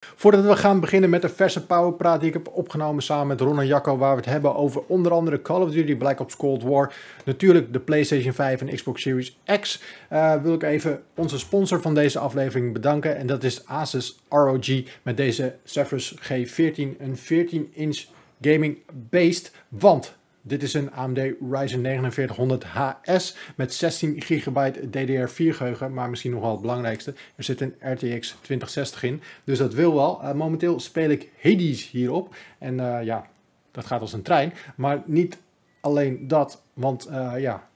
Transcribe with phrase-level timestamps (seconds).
[0.00, 3.60] Voordat we gaan beginnen met de verse powerpraat die ik heb opgenomen samen met Ron
[3.60, 6.62] en Jacco, waar we het hebben over onder andere Call of Duty Black Ops Cold
[6.62, 9.82] War, natuurlijk de PlayStation 5 en Xbox Series X,
[10.12, 14.82] uh, wil ik even onze sponsor van deze aflevering bedanken en dat is Asus ROG
[15.02, 18.04] met deze Zephyrus G14, een 14-inch
[18.40, 18.78] gaming
[19.10, 21.18] based, want dit is een AMD
[21.50, 27.14] Ryzen 4900 HS met 16 GB DDR4 geheugen, maar misschien nog wel het belangrijkste.
[27.36, 30.20] Er zit een RTX 2060 in, dus dat wil wel.
[30.22, 33.26] Uh, momenteel speel ik Hades hierop en uh, ja,
[33.70, 34.52] dat gaat als een trein.
[34.74, 35.38] Maar niet
[35.80, 37.68] alleen dat, want uh, ja,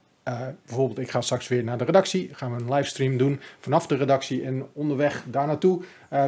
[0.65, 3.95] bijvoorbeeld ik ga straks weer naar de redactie, gaan we een livestream doen vanaf de
[3.95, 5.83] redactie en onderweg daar naartoe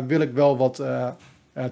[0.08, 0.84] wil ik wel wat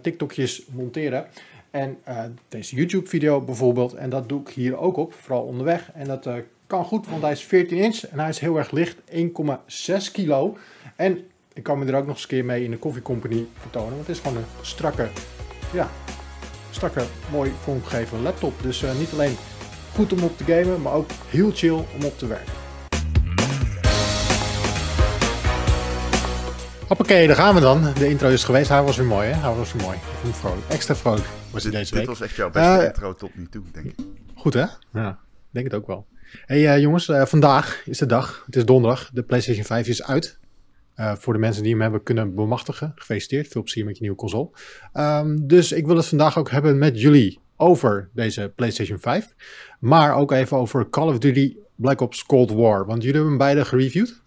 [0.02, 1.28] TikTokjes monteren.
[1.76, 3.94] En uh, deze YouTube video bijvoorbeeld.
[3.94, 5.92] En dat doe ik hier ook op, vooral onderweg.
[5.94, 6.36] En dat uh,
[6.68, 10.58] kan goed, want hij is 14 inch en hij is heel erg licht, 1,6 kilo.
[10.96, 13.48] En ik kan me er ook nog eens een keer mee in de Coffee Company
[13.58, 13.90] vertonen.
[13.90, 15.10] Want het is gewoon een strakke,
[15.74, 15.90] ja,
[16.72, 18.54] strakke, mooi vormgegeven laptop.
[18.62, 19.36] Dus uh, niet alleen
[19.94, 22.65] goed om op te gamen, maar ook heel chill om op te werken.
[26.88, 27.94] Hoppakee, daar gaan we dan.
[27.94, 28.70] De intro is geweest.
[28.70, 29.40] Hij was weer mooi, hè?
[29.40, 29.98] Hij was weer mooi.
[30.22, 30.68] Vond vrolijk.
[30.68, 32.08] Extra vrolijk was dit, deze dit week.
[32.08, 33.96] was echt jouw beste uh, intro tot nu toe, denk ik.
[34.36, 34.66] Goed, hè?
[34.94, 35.20] Ja,
[35.50, 36.06] denk het ook wel.
[36.46, 38.44] hey, uh, jongens, uh, vandaag is de dag.
[38.46, 39.10] Het is donderdag.
[39.14, 40.40] De PlayStation 5 is uit.
[40.96, 42.92] voor de mensen die hem hebben kunnen bemachtigen.
[42.96, 43.48] Gefeliciteerd.
[43.48, 44.50] Veel plezier met je nieuwe console.
[44.94, 49.34] Um, dus ik wil het vandaag ook hebben met jullie over deze PlayStation 5.
[49.80, 52.86] Maar ook even over Call of Duty Black Ops Cold War.
[52.86, 54.24] Want jullie hebben hem beide gereviewd.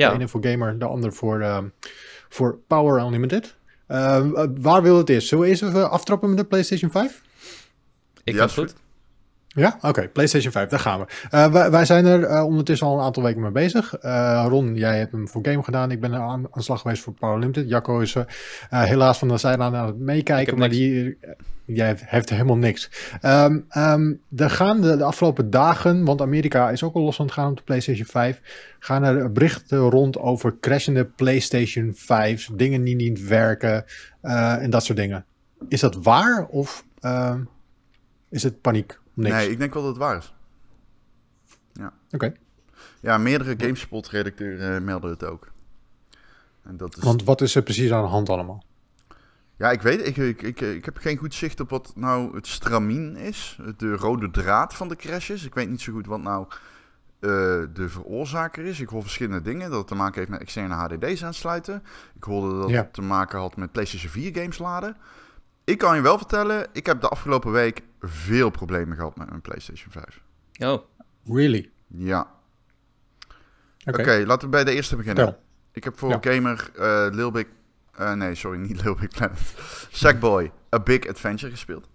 [0.00, 0.08] Ja.
[0.08, 1.58] De ene voor gamer, de ander voor, uh,
[2.28, 3.56] voor Power Unlimited.
[3.88, 4.26] Uh,
[4.60, 5.28] waar wil het eerst?
[5.28, 7.22] Zullen we eerst even aftrappen met de PlayStation 5?
[8.24, 8.74] Ik ja, vind het goed.
[9.54, 9.74] Ja?
[9.76, 11.06] Oké, okay, PlayStation 5, daar gaan we.
[11.34, 14.04] Uh, wij, wij, zijn er uh, ondertussen al een aantal weken mee bezig.
[14.04, 15.90] Uh, Ron, jij hebt hem voor game gedaan.
[15.90, 17.68] Ik ben aan, aan de slag geweest voor Limited.
[17.68, 18.16] Jacco is
[18.68, 21.18] helaas van de zijlijn aan het meekijken, maar die
[21.64, 22.90] jij heeft helemaal niks.
[23.22, 27.26] Um, um, er gaan de, de, afgelopen dagen, want Amerika is ook al los aan
[27.26, 28.40] het gaan op de PlayStation 5,
[28.78, 33.84] gaan er berichten rond over crashende PlayStation 5, dingen die niet werken
[34.20, 35.24] en dat soort dingen.
[35.68, 36.84] Is dat waar of
[38.28, 38.98] is het paniek?
[39.20, 39.34] Niks.
[39.34, 40.34] Nee, ik denk wel dat het waar is.
[41.72, 41.92] Ja.
[42.06, 42.14] Oké.
[42.14, 42.36] Okay.
[43.00, 45.50] Ja, meerdere GameSpot-redacteuren melden het ook.
[46.62, 47.02] En dat is...
[47.02, 48.64] Want wat is er precies aan de hand allemaal?
[49.56, 52.46] Ja, ik weet ik, ik, ik, ik heb geen goed zicht op wat nou het
[52.46, 53.58] stramien is.
[53.76, 55.44] De rode draad van de crashes.
[55.44, 57.30] Ik weet niet zo goed wat nou uh,
[57.72, 58.80] de veroorzaker is.
[58.80, 59.70] Ik hoor verschillende dingen.
[59.70, 61.82] Dat het te maken heeft met externe HDD's aansluiten.
[62.14, 62.76] Ik hoorde dat ja.
[62.76, 64.96] het te maken had met PlayStation 4 games laden.
[65.64, 69.40] Ik kan je wel vertellen, ik heb de afgelopen week veel problemen gehad met mijn
[69.40, 70.22] PlayStation 5.
[70.58, 70.82] Oh.
[71.24, 71.70] Really?
[71.86, 72.30] Ja.
[73.84, 74.24] Oké, okay.
[74.24, 75.36] laten we bij de eerste beginnen.
[75.72, 76.18] Ik heb voor ja.
[76.20, 77.46] gamer uh, Lil Big...
[78.00, 79.38] Uh, nee, sorry, niet Lil Big Planet.
[79.90, 81.88] Sackboy, A Big Adventure gespeeld.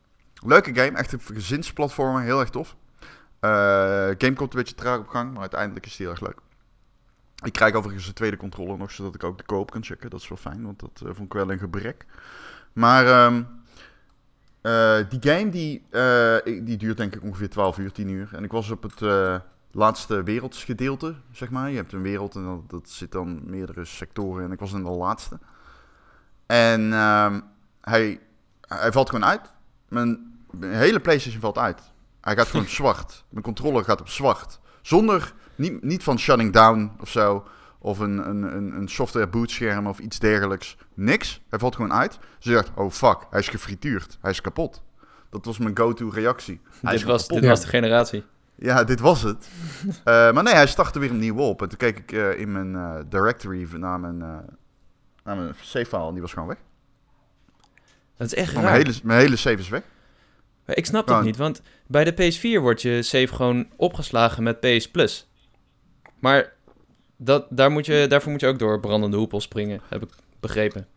[0.45, 2.75] Leuke game, echt een gezinsplatformer, heel erg tof.
[3.41, 3.49] Uh,
[4.17, 6.39] game komt een beetje traag op gang, maar uiteindelijk is het heel erg leuk.
[7.43, 10.09] Ik krijg overigens de tweede controller nog, zodat ik ook de koop kan checken.
[10.09, 12.05] Dat is wel fijn, want dat uh, vond ik wel een gebrek.
[12.73, 13.47] Maar um,
[14.65, 18.29] uh, die game die, uh, die duurt denk ik ongeveer 12 uur, 10 uur.
[18.31, 19.35] En ik was op het uh,
[19.71, 21.69] laatste wereldsgedeelte, zeg maar.
[21.69, 24.43] Je hebt een wereld en dat, dat zit dan meerdere sectoren.
[24.43, 25.39] En ik was in de laatste.
[26.45, 27.43] En um,
[27.81, 28.19] hij,
[28.61, 29.53] hij valt gewoon uit.
[29.89, 31.81] Mijn, mijn hele PlayStation valt uit.
[32.21, 33.23] Hij gaat gewoon zwart.
[33.29, 34.59] Mijn controller gaat op zwart.
[34.81, 37.47] Zonder, niet, niet van shutting down of zo.
[37.85, 40.77] Of een, een, een software bootscherm of iets dergelijks.
[40.93, 41.41] Niks.
[41.49, 42.19] Hij valt gewoon uit.
[42.39, 44.17] Ze zegt, oh fuck, hij is gefrituurd.
[44.21, 44.83] Hij is kapot.
[45.29, 46.61] Dat was mijn go-to reactie.
[46.81, 48.23] Hij dit was, dit was de generatie.
[48.55, 49.49] Ja, dit was het.
[49.85, 49.93] uh,
[50.33, 51.61] maar nee, hij startte weer opnieuw op.
[51.61, 54.17] En toen keek ik uh, in mijn uh, directory naar mijn,
[55.23, 56.57] naar mijn save file en die was gewoon weg.
[58.17, 58.63] Dat is echt raar.
[58.63, 59.83] Mijn hele, mijn hele save is weg.
[60.65, 64.59] Maar ik snap het niet, want bij de PS4 wordt je save gewoon opgeslagen met
[64.59, 65.29] PS Plus.
[66.19, 66.54] Maar
[67.17, 70.09] dat, daar moet je, daarvoor moet je ook door brandende hoepel springen, heb ik
[70.39, 70.87] begrepen.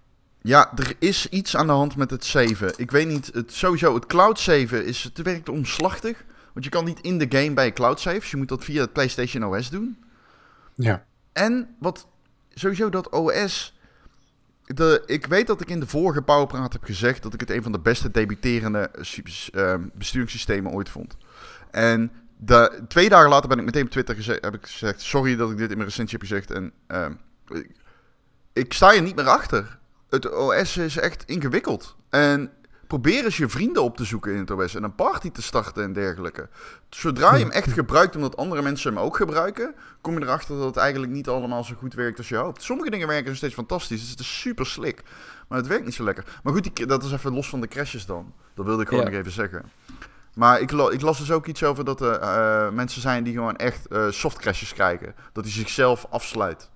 [0.42, 2.72] Ja, er is iets aan de hand met het saven.
[2.76, 6.25] Ik weet niet, het, sowieso het cloud saven is, het werkt omslachtig.
[6.52, 8.31] Want je kan niet in de game bij cloud saves.
[8.31, 9.98] Je moet dat via het PlayStation OS doen.
[10.75, 11.04] Ja.
[11.32, 12.06] En wat
[12.54, 13.76] sowieso dat OS...
[14.75, 17.62] De, ik weet dat ik in de vorige Powerpraat heb gezegd dat ik het een
[17.62, 18.90] van de beste debuterende
[19.52, 21.16] uh, besturingssystemen ooit vond.
[21.70, 25.37] En de, twee dagen later ben ik meteen op Twitter gezegd, heb ik gezegd: Sorry
[25.37, 26.50] dat ik dit in mijn recensie heb gezegd.
[26.50, 27.06] En uh,
[27.58, 27.70] ik,
[28.52, 29.79] ik, sta je niet meer achter.
[30.08, 31.96] Het OS is echt ingewikkeld.
[32.08, 32.50] En
[32.87, 35.82] probeer eens je vrienden op te zoeken in het OS en een party te starten
[35.82, 36.49] en dergelijke.
[36.90, 40.67] Zodra je hem echt gebruikt omdat andere mensen hem ook gebruiken, kom je erachter dat
[40.67, 42.62] het eigenlijk niet allemaal zo goed werkt als je hoopt.
[42.62, 45.02] Sommige dingen werken nog steeds fantastisch, het is super slick,
[45.49, 46.25] maar het werkt niet zo lekker.
[46.43, 48.32] Maar goed, die, dat is even los van de crashes dan.
[48.55, 49.11] Dat wilde ik gewoon Ja.
[49.11, 49.62] nog even zeggen.
[50.38, 53.56] Maar ik, ik las dus ook iets over dat er eh, mensen zijn die gewoon
[53.56, 55.14] echt eh soft crashes krijgen.
[55.32, 56.70] Dat hij zichzelf afsluit.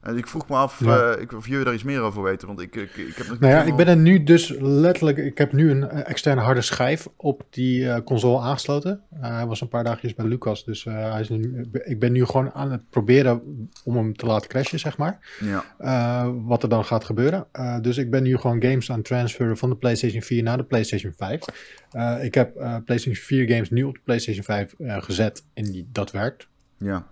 [0.00, 1.12] En ik vroeg me af Ja.
[1.12, 3.38] eh, ik, of jullie daar iets meer over weten, want ik, ik, ik heb nog
[3.40, 5.18] Nou ja, ik ben er nu dus letterlijk.
[5.18, 9.00] Ik heb nu een eh, externe harde schijf op die eh, console aangesloten.
[9.14, 12.52] Hij was een paar dagjes bij Lucas, dus hij is nu, ik ben nu gewoon
[12.52, 15.18] aan het proberen om hem te laten crashen, zeg maar.
[15.40, 17.46] Ja, wat er dan gaat gebeuren.
[17.80, 20.64] Dus ik ben nu gewoon games aan het transferen van de PlayStation 4 naar de
[20.64, 21.42] PlayStation 5.
[21.90, 22.52] Eh, ik heb
[22.84, 26.48] PlayStation 4 games nu op de PlayStation 5 eh, gezet en die, dat werkt.
[26.78, 27.06] ja.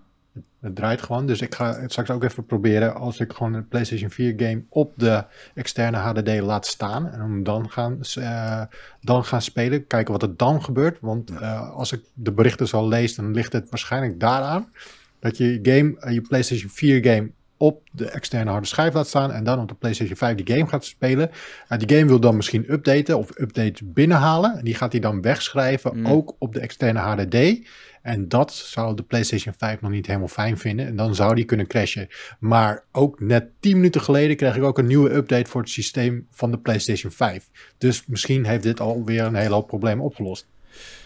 [0.60, 1.26] Het draait gewoon.
[1.26, 4.62] Dus ik ga het straks ook even proberen als ik gewoon een PlayStation 4 game
[4.68, 7.10] op de externe HDD laat staan.
[7.12, 8.62] En dan gaan, eh,
[9.00, 9.86] dan gaan spelen.
[9.86, 10.98] Kijken wat er dan gebeurt.
[11.00, 14.72] Want eh, als ik de berichten zo lees, dan ligt het waarschijnlijk daaraan.
[15.20, 19.32] Dat je game, eh, je PlayStation 4 game op de externe harde schijf laat staan.
[19.32, 21.30] En dan op de PlayStation 5 die game gaat spelen.
[21.78, 24.58] Die game wil dan misschien updaten of updates binnenhalen.
[24.58, 26.06] En die gaat hij dan wegschrijven, Mm.
[26.06, 27.68] ook op de externe HDD.
[28.08, 30.86] En dat zou de PlayStation 5 nog niet helemaal fijn vinden.
[30.86, 32.08] En dan zou die kunnen crashen.
[32.40, 36.26] Maar ook net 10 minuten geleden kreeg ik ook een nieuwe update voor het systeem
[36.30, 37.48] van de PlayStation 5.
[37.78, 40.46] Dus misschien heeft dit alweer een hele hoop problemen opgelost.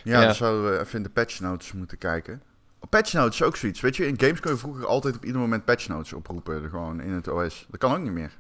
[0.05, 0.25] Ja, Ja.
[0.25, 2.43] dan zouden we even in de patch notes moeten kijken.
[2.89, 3.81] Patch notes is ook zoiets.
[3.81, 6.69] Weet je, in games kon je vroeger altijd op ieder moment patch notes oproepen.
[6.71, 7.67] Gewoon in het OS.
[7.71, 8.39] Dat kan ook niet meer.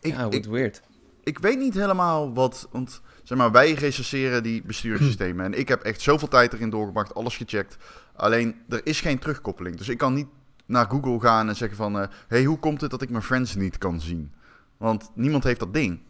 [0.00, 0.82] Ik, ja, ik, wat weird.
[1.24, 2.68] Ik weet niet helemaal wat.
[2.72, 5.44] Want zeg maar, wij recenseren die besturingssystemen.
[5.44, 7.76] En ik heb echt zoveel tijd erin doorgebracht, alles gecheckt.
[8.16, 9.76] Alleen er is geen terugkoppeling.
[9.76, 10.26] Dus ik kan niet
[10.66, 13.54] naar Google gaan en zeggen van: hé, hey, hoe komt het dat ik mijn friends
[13.54, 14.32] niet kan zien?
[14.76, 16.00] Want niemand heeft dat ding.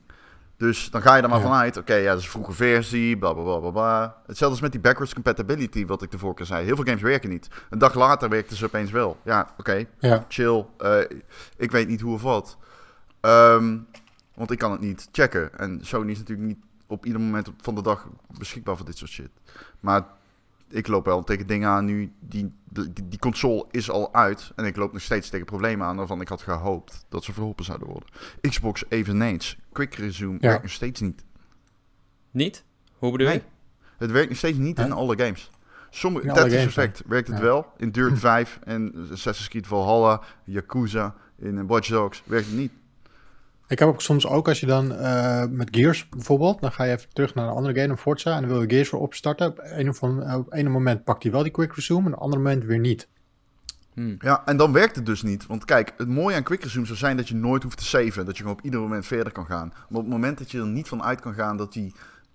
[0.56, 1.44] Dus dan ga je er maar Ja.
[1.44, 4.02] vanuit, oké, ja, dat is een vroege versie, bla bla bla bla.
[4.26, 6.64] Hetzelfde als met die backwards compatibility, wat ik de vorige keer zei.
[6.64, 7.48] Heel veel games werken niet.
[7.70, 9.16] Een dag later werkten ze opeens wel.
[9.24, 10.66] Ja, oké, Ja, chill.
[10.78, 10.98] Eh,
[11.56, 12.56] ik weet niet hoe of wat.
[13.20, 13.76] Ehm,
[14.38, 15.58] want ik kan het niet checken.
[15.58, 18.08] En Sony is natuurlijk niet op ieder moment van de dag
[18.38, 19.30] beschikbaar voor dit soort shit.
[19.80, 20.04] Maar
[20.68, 22.12] ik loop wel tegen dingen aan nu.
[22.20, 24.52] Die, die, die console is al uit.
[24.56, 27.64] En ik loop nog steeds tegen problemen aan waarvan ik had gehoopt dat ze verholpen
[27.64, 28.08] zouden worden.
[28.40, 29.58] Xbox eveneens.
[29.72, 30.48] Quick resume Ja.
[30.48, 31.24] werkt nog steeds niet.
[32.30, 32.64] Niet?
[32.98, 33.32] Hoe bedoel je?
[33.32, 33.42] Nee.
[33.96, 34.86] Het werkt nog steeds niet Huh?
[34.86, 35.50] in alle games.
[35.90, 37.42] Sommige Tetris games, Effect werkt het Ja.
[37.42, 37.66] wel.
[37.76, 42.72] In Dirt 5 en Assassin's Creed Valhalla, Yakuza, in Watch Dogs werkt het niet.
[43.68, 46.92] Ik heb ook soms ook als je dan eh, met Gears bijvoorbeeld, dan ga je
[46.92, 49.46] even terug naar een andere game, een Forza, en dan wil je Gears weer opstarten.
[49.46, 52.12] Op een, of andere- op een moment pakt hij wel die quick resume, en op
[52.12, 53.08] een ander moment weer niet.
[53.94, 54.14] Hm.
[54.18, 55.46] Ja, en dan werkt het dus niet.
[55.46, 58.24] Want kijk, het mooie aan Quick Resume zou zijn dat je nooit hoeft te saven.
[58.24, 59.68] Dat je gewoon op ieder moment verder kan gaan.
[59.68, 61.92] Maar op het moment dat je er niet van uit kan gaan dat hij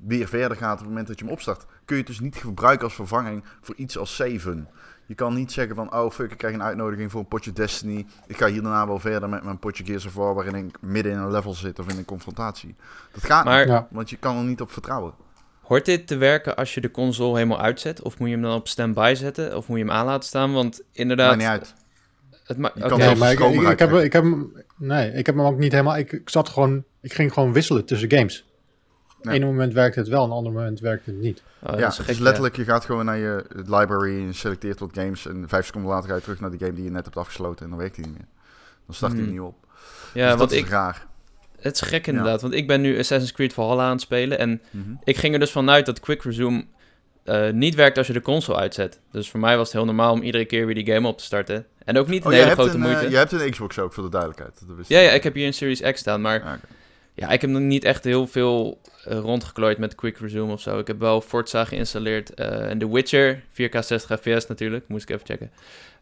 [0.07, 2.35] weer verder gaat op het moment dat je hem opstart, kun je het dus niet
[2.35, 4.67] gebruiken als vervanging voor iets als saven.
[5.05, 8.05] Je kan niet zeggen van, oh fuck, ik krijg een uitnodiging voor een potje Destiny.
[8.27, 11.11] Ik ga hier daarna wel verder met mijn potje Gears of War waarin ik midden
[11.11, 12.75] in een level zit of in een confrontatie.
[13.11, 13.87] Dat gaat Maar niet, Ja.
[13.91, 15.13] want je kan er niet op vertrouwen.
[15.61, 18.01] hoort dit te werken als je de console helemaal uitzet?
[18.01, 19.57] Of moet je hem dan op standby zetten?
[19.57, 20.53] Of moet je hem aan laten staan?
[20.53, 21.27] Want inderdaad...
[21.37, 21.73] Maakt niet uit.
[22.43, 25.57] Het ma- kan Nee, maar ik, heb, ik heb hem, nee, ik heb hem ook
[25.57, 25.97] niet helemaal.
[25.97, 28.45] Ik, ik zat gewoon, ik ging gewoon wisselen tussen games.
[29.23, 29.31] Ja.
[29.31, 31.43] Ene moment werkt het wel, een ander moment werkt het niet.
[31.59, 34.79] Oh, ja, is gek, is letterlijk, je gaat gewoon naar je library en je selecteert
[34.79, 35.27] wat games.
[35.27, 37.63] En vijf seconden later ga je terug naar die game die je net hebt afgesloten
[37.63, 38.27] en dan werkt hij niet meer.
[38.85, 39.29] Dan start hij Hmm.
[39.29, 39.55] opnieuw op.
[40.13, 41.05] Ja, dus dat is ik, raar.
[41.59, 42.41] het is gek inderdaad.
[42.41, 44.39] Want ik ben nu Assassin's Creed Valhalla aan het spelen.
[44.39, 44.91] En Mhm.
[45.03, 46.65] ik ging er dus vanuit dat Quick Resume
[47.23, 48.99] eh, niet werkt als je de console uitzet.
[49.11, 51.23] Dus voor mij was het heel normaal om iedere keer weer die game op te
[51.23, 51.65] starten.
[51.85, 53.09] En ook niet een Oh, jij hele hebt grote een, eh, moeite.
[53.11, 54.59] jij hebt een Xbox ook, voor de duidelijkheid.
[54.67, 55.05] Dat wist Ja, ik.
[55.05, 56.65] ja, ik heb hier een Series X staan, maar Ja, oké.
[57.13, 60.79] Ja, ik heb nog niet echt heel veel eh, rondgeklooid met Quick Resume of zo.
[60.79, 65.15] Ik heb wel Forza geïnstalleerd eh, en The Witcher, 4K 60 fps natuurlijk, moest ik
[65.15, 65.51] even checken.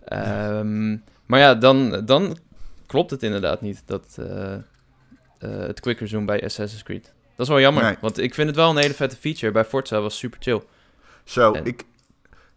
[0.06, 2.38] Ehm, Maar ja, dan, dan
[2.86, 4.56] klopt het inderdaad niet, dat, eh,
[5.40, 7.04] het Quick Resume bij Assassin's Creed.
[7.36, 7.96] Dat is wel jammer, Nee.
[8.02, 9.52] want ik vind het wel een hele vette feature.
[9.52, 10.62] Bij Forza was super chill.
[11.24, 11.84] Zo, En- ik...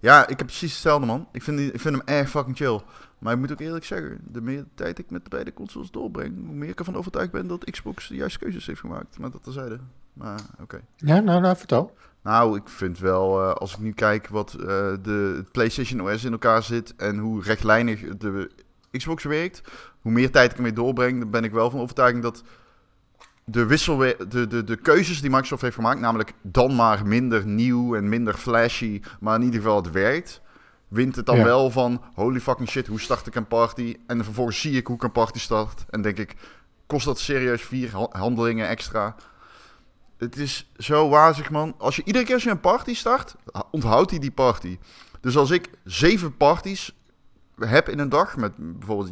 [0.01, 1.29] Ja, ik heb precies hetzelfde, man.
[1.33, 2.81] Ik vind, die, ik vind hem erg fucking chill.
[3.25, 6.55] Maar ik moet ook eerlijk zeggen, de meer tijd ik met beide consoles doorbreng, hoe
[6.55, 9.19] meer ik ervan overtuigd ben dat Xbox de juiste keuzes heeft gemaakt.
[9.19, 9.79] Maar dat terzijde.
[10.13, 10.81] Maar, oké.
[10.97, 11.97] Ja, nou, nou vertel.
[12.23, 14.67] Nou, ik vind wel, eh, als ik nu kijk wat eh,
[15.03, 18.51] de PlayStation OS in elkaar zit en hoe rechtlijnig de
[18.91, 19.63] Xbox werkt,
[20.01, 22.43] hoe meer tijd ik ermee doorbreng, dan ben ik wel van overtuiging dat
[23.45, 27.97] de, wisselwe de, de, de keuzes die Microsoft heeft gemaakt, namelijk dan maar minder nieuw
[27.97, 30.43] en minder flashy, maar in ieder geval het werkt,
[30.95, 31.45] wint het dan Ja.
[31.45, 33.97] wel van holy fucking shit, hoe start ik een party?
[34.07, 36.35] En vervolgens zie ik hoe ik een party start en denk ik,
[36.87, 39.15] kost dat serieus vier ha- handelingen extra?
[40.19, 41.75] het is zo wazig, man.
[41.79, 43.35] Als je iedere keer als je een party start,
[43.71, 44.79] onthoudt hij die party.
[45.21, 46.97] Dus als ik zeven parties
[47.59, 49.11] heb in een dag, met bijvoorbeeld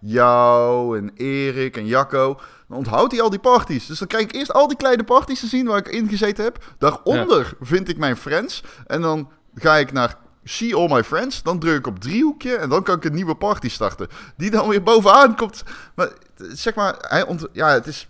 [0.00, 3.86] jou en Erik en Jacco, dan onthoudt hij al die parties.
[3.86, 6.44] Dus dan krijg ik eerst al die kleine parties te zien waar ik in gezeten
[6.44, 6.64] heb.
[6.78, 8.62] Daaronder vind ik mijn friends.
[8.86, 11.42] En dan ga ik naar See All My Friends.
[11.42, 14.08] Dan druk ik op driehoekje en dan kan ik een nieuwe party starten.
[14.36, 15.64] Die dan weer bovenaan komt.
[15.94, 18.08] Maar zeg maar, hij ont ja, het is...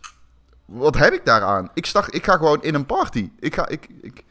[0.65, 1.71] Wat heb ik daaraan?
[1.75, 3.31] Ik, start, ik ga gewoon in een party.
[3.41, 3.69] Ik ga...
[3.69, 4.25] Ik, ik,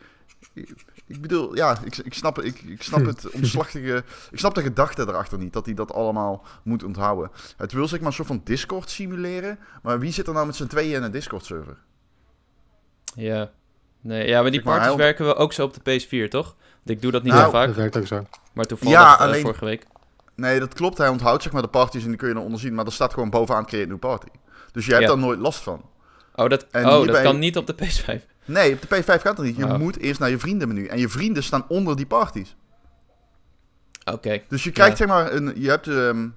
[1.07, 4.03] ik, bedoel, ja, ik, ik snap, ik, ik snap het omslachtige...
[4.31, 7.31] Ik snap de gedachte erachter niet, dat hij dat allemaal moet onthouden.
[7.57, 9.59] Het wil zeg maar een soort van Discord simuleren.
[9.81, 11.77] Maar wie zit er nou met z'n tweeën in een Discord-server?
[13.15, 13.51] Ja.
[14.01, 16.55] Nee, ja, maar die parties werken we ook zo op de PS4, toch?
[16.85, 17.67] Ik doe dat niet nou, heel vaak.
[17.67, 18.25] Dat werkt ook zo.
[18.53, 19.85] Maar toevallig ja, eh, alleen, vorige week.
[20.35, 20.97] Nee, dat klopt.
[20.97, 22.73] Hij onthoudt zeg maar de parties en die kun je dan onderzien.
[22.75, 24.27] Maar er staat gewoon bovenaan create new party.
[24.71, 25.81] Dus je hebt daar nooit last van.
[26.35, 28.25] Oh, dat, oh, dat kan niet op de PS5?
[28.45, 29.55] Nee, op de PS5 gaat dat niet.
[29.55, 29.77] Je oh.
[29.77, 30.85] moet eerst naar je vriendenmenu.
[30.85, 32.55] En je vrienden staan onder die parties.
[34.11, 34.41] Oké.
[34.47, 35.53] Dus je krijgt zeg maar een...
[35.55, 35.87] Je hebt...
[35.87, 36.35] Um,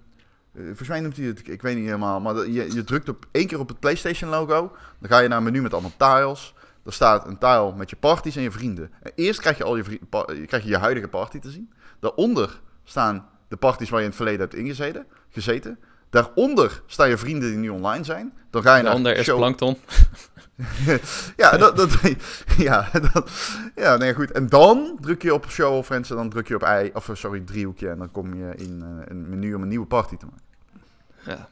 [0.54, 1.48] volgens mij noemt hij het...
[1.48, 2.20] Ik weet niet helemaal.
[2.20, 4.72] Maar je, je drukt op één keer op het PlayStation logo.
[4.98, 6.54] Dan ga je naar een menu met allemaal tiles.
[6.84, 8.90] Er staat een tile met je parties en je vrienden.
[9.14, 9.82] eerst krijg je al je,
[10.46, 11.72] krijg je, je huidige party te zien.
[12.00, 15.06] Daaronder staan de parties waar je in het verleden hebt ingezeten.
[15.30, 15.78] Gezeten.
[16.10, 18.32] Daaronder staan je vrienden die nu online zijn.
[18.50, 19.36] Dan ga je Daaronder naar is show...
[19.36, 19.76] Plankton.
[21.36, 21.98] ja, dat, dat,
[22.58, 23.30] ja, dat,
[23.76, 24.32] ja, nee, goed.
[24.32, 27.10] En dan druk je op Show of Friends en dan druk je op I, of
[27.12, 27.88] sorry, driehoekje.
[27.88, 30.42] En dan kom je in uh, een menu om een nieuwe party te maken.
[31.26, 31.48] Ja,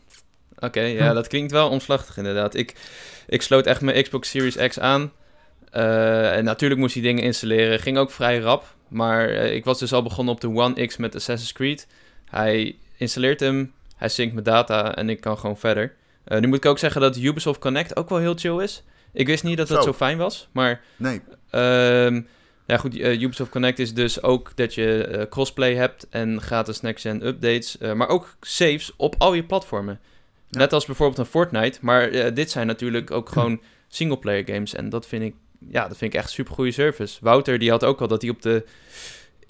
[0.59, 0.81] oké.
[0.81, 2.55] ja, dat klinkt wel omslachtig inderdaad.
[2.55, 2.77] Ik,
[3.27, 5.13] ik sloot echt mijn Xbox Series X aan.
[5.73, 7.81] Uh, en natuurlijk moest hij dingen installeren.
[7.81, 8.75] Ging ook vrij rap.
[8.93, 11.87] Maar uh, ik was dus al begonnen op de One X met Assassin's Creed.
[12.31, 15.95] Hij installeert hem, hij synct mijn data en ik kan gewoon verder.
[16.29, 18.83] Uh, nu moet ik ook zeggen dat Ubisoft Connect ook wel heel chill is.
[19.13, 20.81] Ik wist niet dat dat zo, fijn was, maar...
[20.97, 21.21] Nee.
[21.51, 22.23] Uh,
[22.67, 27.77] ja goed, Ubisoft Connect is dus ook dat je crossplay hebt en gratis next-gen updates.
[27.95, 30.01] maar ook saves op al je platformen.
[30.51, 31.79] Net als bijvoorbeeld een Fortnite.
[31.81, 34.75] Maar dit zijn natuurlijk ook gewoon singleplayer games.
[34.75, 35.35] En dat vind ik
[35.69, 37.19] ja, dat vind ik echt super goede service.
[37.21, 38.65] Wouter die had ook al dat hij op de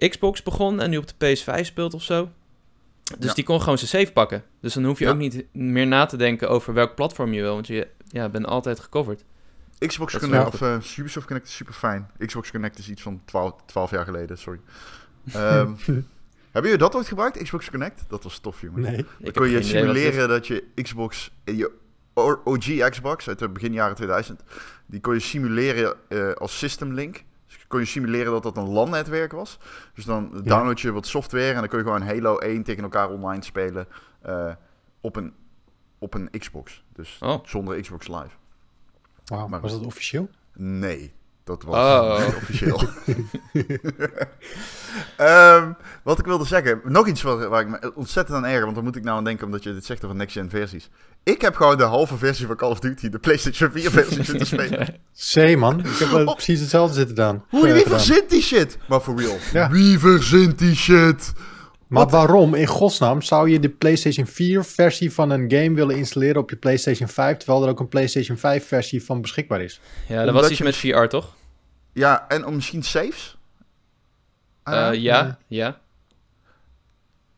[0.09, 2.29] Xbox begon en nu op de PS5 speelt of zo.
[3.19, 4.45] Dus die kon gewoon zijn save pakken.
[4.61, 7.55] Dus dan hoef je ook niet meer na te denken over welk platform je wil,
[7.55, 9.25] want je ja, bent altijd gecoverd.
[9.87, 12.11] Xbox Connect of uh, Ubisoft Connect is super fijn.
[12.27, 14.61] Xbox Connect is iets van 12, 12 jaar geleden, sorry.
[15.37, 15.77] Um,
[16.53, 18.05] hebben jullie dat ooit gebruikt, Xbox Connect?
[18.09, 18.81] Dat was tof, jongen.
[18.81, 19.05] Nee.
[19.19, 21.71] Dan kon je simuleren dat je Xbox, je
[22.15, 24.43] OG Xbox uit de begin jaren 2000,
[24.87, 27.25] die kon je simuleren uh, als system link.
[27.47, 29.59] Dus kon je simuleren dat dat een LAN-netwerk was.
[29.95, 33.11] Dus dan download je wat software en dan kun je gewoon Halo 1 tegen elkaar
[33.11, 33.87] online spelen
[34.27, 34.53] uh,
[35.01, 35.35] op, een,
[35.99, 36.85] op een Xbox.
[36.93, 37.45] Dus oh.
[37.45, 38.37] zonder Xbox Live.
[39.25, 40.29] Wauw, maar was dat officieel?
[40.55, 41.13] Nee,
[41.45, 42.27] dat was oh.
[42.27, 42.81] officieel.
[45.19, 48.75] um, wat ik wilde zeggen, nog iets waar, waar ik me ontzettend aan erger, want
[48.75, 50.89] dan moet ik nou aan denken omdat je dit zegt over next-gen versies.
[51.23, 54.47] Ik heb gewoon de halve versie van Call of Duty, de PlayStation 4 versie zitten
[54.47, 54.97] spelen.
[55.13, 56.33] Zee man, ik heb oh.
[56.33, 57.45] precies hetzelfde zitten dan.
[57.49, 58.79] Hoe, wie verzint die shit?
[58.89, 61.33] Maar for real, wie verzint die shit?
[61.93, 66.41] Maar waarom in godsnaam zou je de PlayStation 4 versie van een game willen installeren
[66.41, 69.81] op je PlayStation 5, terwijl er ook een PlayStation 5 versie van beschikbaar is?
[70.09, 71.35] Ja, dat was iets met VR toch?
[71.93, 73.37] Ja, en om misschien saves?
[74.65, 75.81] Uh, ja, ja.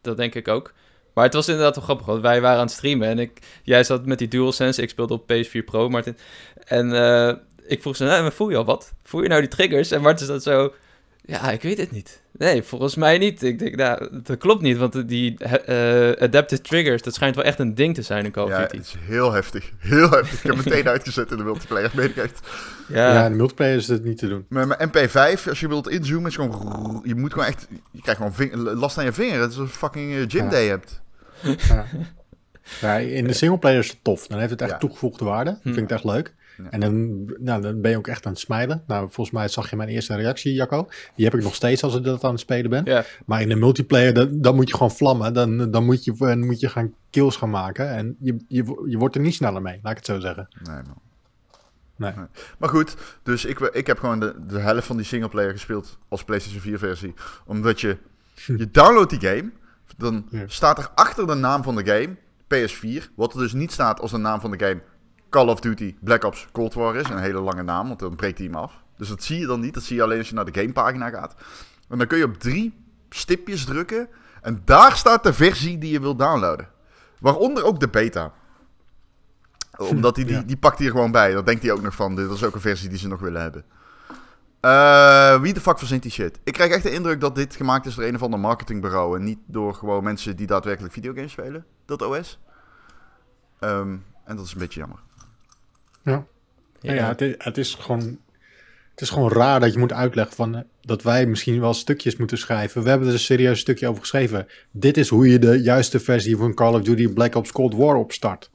[0.04, 0.72] Dat denk ik ook.
[1.14, 3.84] Maar het was inderdaad wel grappig, want wij waren aan het streamen en ik, jij
[3.84, 6.16] zat met die DualSense, ik speelde op PS4 Pro, Martin.
[6.64, 7.32] En uh,
[7.66, 8.92] ik vroeg ze, nou, voel je al wat?
[9.02, 9.90] Voel je nou die triggers?
[9.90, 10.72] En Martin zat zo,
[11.26, 12.22] ja, ik weet het niet.
[12.32, 13.42] Nee, volgens mij niet.
[13.42, 15.36] Ik denk, nou, dat klopt niet, want die
[15.68, 18.60] uh, adaptive triggers, dat schijnt wel echt een ding te zijn in Call of Duty.
[18.60, 19.70] Ja, het is heel heftig.
[19.78, 20.44] Heel heftig.
[20.44, 22.48] Ik heb meteen uitgezet in de multiplayer, weet ik echt.
[22.88, 23.12] Ja.
[23.12, 24.46] ja, in de multiplayer is het niet te doen.
[24.48, 27.00] Maar mijn MP5, als je wilt inzoomen, is gewoon...
[27.04, 27.66] Je moet gewoon echt...
[27.90, 29.40] Je krijgt gewoon last aan je vinger.
[29.40, 31.02] Het is een fucking uh, gym day hebt.
[31.40, 31.86] Ja.
[32.80, 32.96] ja.
[32.96, 34.26] in de singleplayer is het tof.
[34.26, 35.50] Dan heeft het echt toegevoegde waarde.
[35.50, 36.34] Dat vind ik echt leuk.
[36.70, 38.82] En dan, nou, dan ben je ook echt aan het smijlen.
[38.86, 40.88] Nou, volgens mij zag je mijn eerste reactie, Jacco.
[41.14, 42.84] Die heb ik nog steeds als ik dat aan het spelen ben.
[42.84, 43.04] Ja.
[43.26, 45.34] Maar in de multiplayer, dan, dan moet je gewoon vlammen.
[45.34, 47.88] Dan, dan moet, je, dan moet je gaan kills gaan maken.
[47.88, 50.48] En je, je, je wordt er niet sneller mee, laat ik het zo zeggen.
[50.62, 51.02] Nee, man.
[51.96, 52.12] Nee.
[52.58, 56.24] Maar goed, dus ik, ik heb gewoon de, de helft van die singleplayer gespeeld als
[56.24, 57.14] PlayStation 4 versie.
[57.46, 57.98] Omdat je,
[58.34, 59.50] je downloadt die game,
[59.96, 62.16] dan staat er achter de naam van de game
[62.54, 64.82] PS4, wat er dus niet staat als de naam van de game
[65.34, 67.08] Call of Duty Black Ops Cold War is.
[67.08, 68.82] Een hele lange naam, want dan breekt hij hem af.
[68.96, 69.74] Dus dat zie je dan niet.
[69.74, 71.34] Dat zie je alleen als je naar de gamepagina gaat.
[71.88, 72.74] En dan kun je op drie
[73.10, 74.08] stipjes drukken.
[74.42, 76.68] En daar staat de versie die je wilt downloaden.
[77.20, 78.32] Waaronder ook de beta.
[79.76, 81.32] Omdat hij die, die pakt hij er gewoon bij.
[81.32, 82.16] Dat denkt hij ook nog van.
[82.16, 83.64] Dit is ook een versie die ze nog willen hebben.
[84.60, 86.40] Uh, wie de fuck verzint die shit?
[86.44, 89.18] Ik krijg echt de indruk dat dit gemaakt is door een of ander marketingbureau.
[89.18, 91.64] En niet door gewoon mensen die daadwerkelijk videogames spelen.
[91.86, 92.38] Dat OS.
[93.60, 94.98] Um, en dat is een beetje jammer.
[96.04, 96.26] Ja.
[96.80, 98.18] Ja, ja het, is, het, is, gewoon,
[98.90, 102.16] het is gewoon raar dat je moet uitleggen van, eh, dat wij misschien wel stukjes
[102.16, 102.82] moeten schrijven.
[102.82, 104.46] We hebben er een serieus stukje over geschreven.
[104.70, 107.96] Dit is hoe je de juiste versie van Call of Duty Black Ops Cold War
[107.96, 108.50] opstart.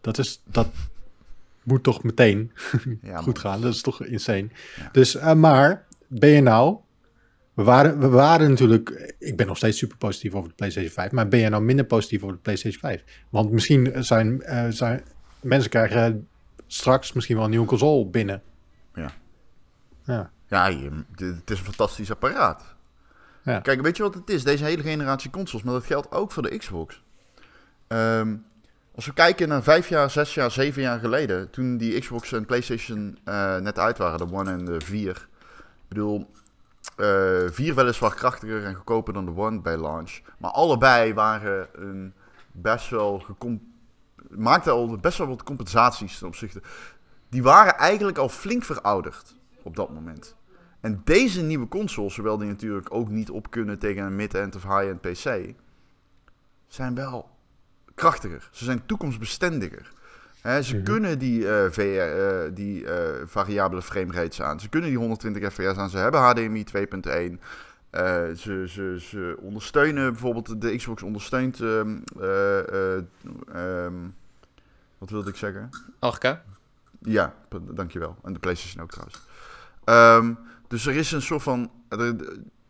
[0.00, 0.68] Dat is, dat
[1.62, 2.52] moet toch meteen
[3.02, 3.60] ja, goed gaan.
[3.60, 4.48] Dat is toch insane.
[4.92, 6.78] Dus, uh, maar ben je nou
[7.54, 11.10] we waren, we waren natuurlijk, ik ben nog steeds super positief over de PlayStation 5,
[11.10, 13.04] maar ben je nou minder positief over de PlayStation 5?
[13.30, 15.02] Want misschien zijn, uh, zijn
[15.42, 16.28] mensen krijgen
[16.66, 18.42] straks misschien wel een nieuwe console binnen.
[18.94, 19.10] Ja.
[20.04, 20.70] Ja, ja
[21.16, 22.74] het is een fantastisch apparaat.
[23.42, 23.60] Ja.
[23.60, 24.44] Kijk, weet je wat het is?
[24.44, 27.02] Deze hele generatie consoles, maar dat geldt ook voor de Xbox.
[27.88, 28.44] Um,
[28.94, 32.46] als we kijken naar vijf jaar, zes jaar, zeven jaar geleden, toen die Xbox en
[32.46, 35.10] PlayStation uh, net uit waren, de One en de 4.
[35.10, 35.26] Ik
[35.88, 36.30] bedoel,
[36.96, 37.06] uh,
[37.50, 40.20] vier weliswaar krachtiger en goedkoper dan de One bij launch.
[40.38, 42.12] Maar allebei waren een
[42.52, 43.18] best wel
[44.36, 46.62] maakten al best wel wat compensaties ten opzichte.
[47.28, 50.36] Die waren eigenlijk al flink verouderd op dat moment.
[50.80, 54.62] En deze nieuwe consoles, zowel die natuurlijk ook niet op kunnen tegen een mid-end of
[54.62, 55.54] high-end PC,
[56.66, 57.30] zijn wel
[57.94, 58.48] krachtiger.
[58.52, 59.92] Ze zijn toekomstbestendiger.
[60.42, 60.82] ze mhm.
[60.84, 62.90] kunnen die, uh, eh, VR, uh, eh, die uh,
[63.24, 64.60] variabele frames aan.
[64.60, 65.90] Ze kunnen die 120 fps aan.
[65.90, 67.38] Ze hebben HDMI 2.1.
[68.36, 71.58] ze, ze, ze ondersteunen bijvoorbeeld, de Xbox ondersteunt.
[71.60, 72.04] Um,
[73.54, 74.14] um,
[74.98, 75.70] wat wilde ik zeggen?
[75.94, 76.38] 8K?
[77.00, 78.16] Ja, dankjewel.
[78.22, 79.22] En de PlayStation ook trouwens.
[79.84, 81.70] Um, dus er is een soort van.
[81.88, 82.16] Er,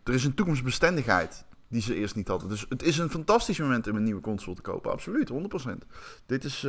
[0.05, 2.49] er is een toekomstbestendigheid die ze eerst niet hadden.
[2.49, 4.93] Dus het is een fantastisch moment om een nieuwe console te kopen.
[4.93, 5.71] Absoluut, 100%.
[6.27, 6.67] Dit is,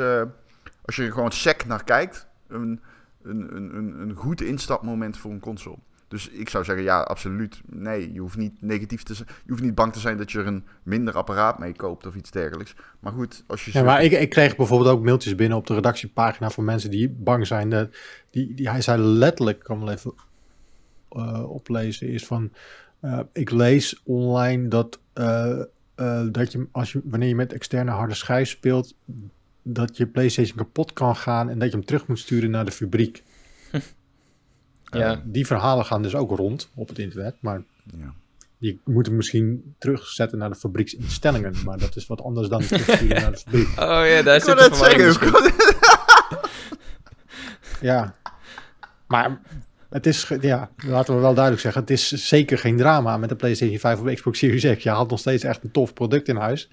[0.82, 2.82] als je er gewoon sec naar kijkt, een,
[3.22, 5.78] een, een, een goed instapmoment voor een console.
[6.12, 7.62] Dus ik zou zeggen, ja, absoluut.
[7.66, 9.28] Nee, je hoeft niet negatief te zijn.
[9.46, 12.16] Je hoeft niet bang te zijn dat je er een minder apparaat mee koopt of
[12.16, 12.76] iets dergelijks.
[13.00, 13.72] Maar goed, als je.
[13.74, 17.10] Ja, maar ik, ik kreeg bijvoorbeeld ook mailtjes binnen op de redactiepagina voor mensen die
[17.10, 17.70] bang zijn.
[17.70, 17.90] Dat,
[18.30, 20.14] die, die, hij zei letterlijk, ik kan wel even
[21.12, 22.52] uh, oplezen, is van.
[23.02, 25.62] Uh, ik lees online dat, uh,
[25.96, 28.96] uh, dat je, als je, wanneer je met externe harde schijf speelt,
[29.64, 32.72] dat je PlayStation kapot kan gaan en dat je hem terug moet sturen naar de
[32.72, 33.24] fabriek.
[34.92, 35.22] ja.
[35.26, 37.62] die verhalen gaan dus ook rond op het internet, maar
[37.98, 38.14] ja.
[38.58, 43.22] je moet hem misschien terugzetten naar de fabrieksinstellingen, maar dat is wat anders dan terugsturen
[43.22, 43.68] naar de fabriek.
[43.68, 45.54] Oh ja, daar zit het zeggen.
[47.82, 48.16] ja,
[49.08, 49.40] maar
[49.90, 53.36] het is, ja, laten we wel duidelijk zeggen, het is zeker geen drama met de
[53.36, 54.84] PlayStation 5 of Xbox Series X.
[54.84, 56.70] Je had nog steeds echt een tof product in huis.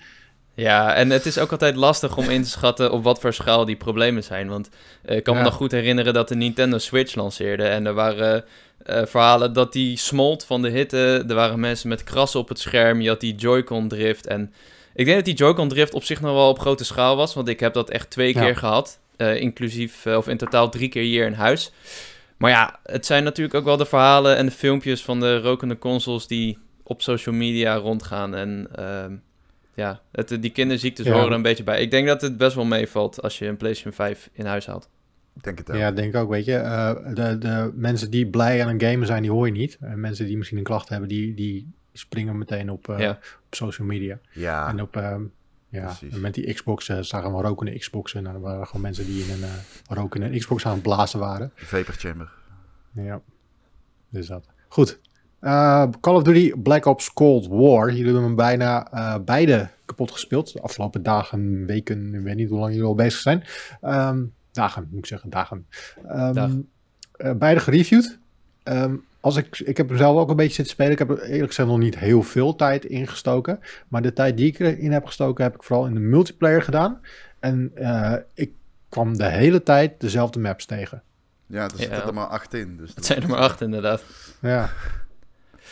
[0.58, 3.64] Ja, en het is ook altijd lastig om in te schatten op wat voor schaal
[3.64, 4.48] die problemen zijn.
[4.48, 4.68] Want
[5.06, 7.62] uh, ik kan me nog goed herinneren dat de Nintendo Switch lanceerde.
[7.62, 8.44] En er waren
[8.86, 11.24] uh, verhalen dat die smolt van de hitte.
[11.28, 13.00] Er waren mensen met krassen op het scherm.
[13.00, 14.26] Je had die Joy-Con drift.
[14.26, 14.52] En
[14.94, 17.34] ik denk dat die Joy-Con drift op zich nog wel op grote schaal was.
[17.34, 18.98] Want ik heb dat echt twee keer gehad.
[19.16, 21.72] Uh, inclusief, of in totaal drie keer hier in huis.
[22.36, 25.78] Maar ja, het zijn natuurlijk ook wel de verhalen en de filmpjes van de rokende
[25.78, 28.34] consoles die op social media rondgaan.
[28.34, 29.04] En uh,
[29.78, 31.12] ja, het, die kinderziektes ja.
[31.12, 31.82] horen er een beetje bij.
[31.82, 34.88] Ik denk dat het best wel meevalt als je een PlayStation 5 in huis haalt.
[35.34, 35.76] Ik denk het ook.
[35.76, 36.52] Ja, denk ook, weet je.
[36.52, 39.76] Uh, de, de mensen die blij aan een game zijn, die hoor je niet.
[39.80, 43.10] En mensen die misschien een klacht hebben, die, die springen meteen op, uh, ja.
[43.46, 44.18] op social media.
[44.32, 44.68] Ja.
[44.68, 45.16] En op, uh,
[45.68, 48.26] ja, en met die Xbox uh, zagen we rokende Xboxen.
[48.26, 49.52] En er waren gewoon mensen die in een uh,
[49.88, 51.52] rokende Xbox aan het blazen waren.
[51.54, 52.32] Vapor chamber.
[52.92, 53.20] Ja,
[54.08, 54.46] dus dat.
[54.68, 55.00] Goed.
[55.40, 57.88] Uh, Call of Duty Black Ops Cold War.
[57.88, 60.52] Jullie hebben hem bijna uh, beide kapot gespeeld.
[60.52, 63.44] De afgelopen dagen, weken, ik weet niet hoe lang jullie al bezig zijn.
[63.82, 65.66] Um, dagen, moet ik zeggen, dagen.
[66.10, 66.68] Um,
[67.16, 68.18] uh, beide gereviewd.
[68.64, 70.92] Um, als ik, ik heb zelf ook een beetje zitten spelen.
[70.92, 73.60] Ik heb er eerlijk gezegd nog niet heel veel tijd in gestoken.
[73.88, 77.00] Maar de tijd die ik erin heb gestoken, heb ik vooral in de multiplayer gedaan.
[77.38, 77.72] En
[78.34, 78.52] ik
[78.88, 81.02] kwam de hele tijd dezelfde maps tegen.
[81.46, 82.76] Ja, er zitten er maar acht in.
[82.76, 84.02] Dus het zijn er maar acht, inderdaad.
[84.40, 84.70] Ja.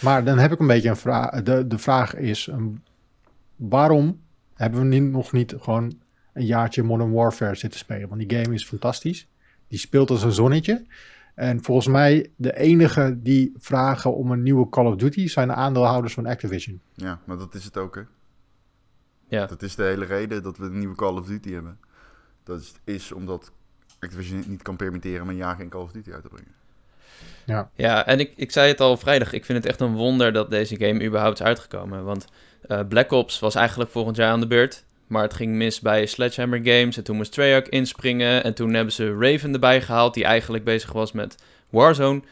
[0.03, 1.43] Maar dan heb ik een beetje een vraag.
[1.43, 2.83] De, de vraag is: um,
[3.57, 4.21] waarom
[4.55, 5.99] hebben we nu nog niet gewoon
[6.33, 8.09] een jaartje Modern Warfare zitten spelen?
[8.09, 9.29] Want die game is fantastisch.
[9.69, 10.87] Die speelt als een zonnetje.
[11.35, 15.55] En volgens mij de enige die vragen om een nieuwe Call of Duty zijn de
[15.55, 16.81] aandeelhouders van Activision.
[16.95, 18.03] Ja, maar dat is het ook, hè?
[19.29, 19.47] Ja.
[19.47, 21.79] Dat is de hele reden dat we een nieuwe Call of Duty hebben.
[22.43, 23.53] Dat is, is omdat
[23.99, 26.55] Activision niet kan permitteren om een jaar geen Call of Duty uit te brengen.
[27.45, 30.33] Ja, ja en ik, ik zei het al vrijdag, ik vind het echt een wonder
[30.33, 32.05] dat deze game überhaupt is uitgekomen.
[32.05, 32.27] Want
[32.69, 34.85] uh, Black Ops was eigenlijk volgend jaar aan de beurt.
[35.07, 36.97] Maar het ging mis bij Sledgehammer Games.
[36.97, 38.45] En toen moest Treyarch inspringen.
[38.45, 41.37] En toen hebben ze Raven erbij gehaald, die eigenlijk bezig was met
[41.71, 42.23] Warzone.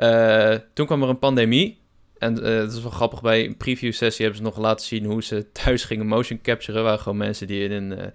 [0.00, 1.78] Uh, toen kwam er een pandemie.
[2.18, 5.04] En uh, dat is wel grappig, bij een preview sessie hebben ze nog laten zien
[5.04, 6.82] hoe ze thuis gingen motion capturen.
[6.82, 8.12] Waar gewoon mensen die in een,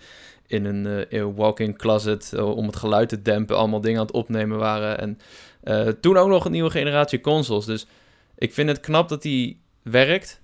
[0.47, 4.99] in een walk-in closet, om het geluid te dempen, allemaal dingen aan het opnemen waren.
[4.99, 5.19] En
[6.01, 7.65] toen ook nog een nieuwe generatie consoles.
[7.65, 7.87] Dus
[8.35, 10.41] ik vind het knap dat die werkt.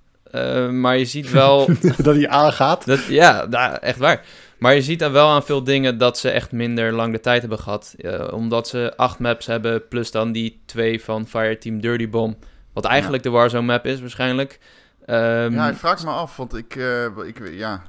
[0.71, 1.69] maar je ziet wel...
[1.97, 2.85] dat hij aangaat?
[2.85, 4.25] Dat, ja, nou, echt waar.
[4.59, 7.41] Maar je ziet dan wel aan veel dingen dat ze echt minder lang de tijd
[7.41, 7.95] hebben gehad.
[8.31, 12.45] omdat ze acht maps hebben, plus dan die twee van Fireteam Dirty Bomb...
[12.73, 14.59] Wat eigenlijk de Warzone map is waarschijnlijk.
[15.07, 17.83] Um, ja, ik vraag me af, want ik, uh, ik, ja,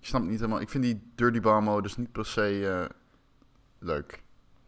[0.00, 0.60] ik snap niet helemaal.
[0.60, 2.84] Ik vind die Dirty Bar modus niet per se uh,
[3.78, 4.22] leuk.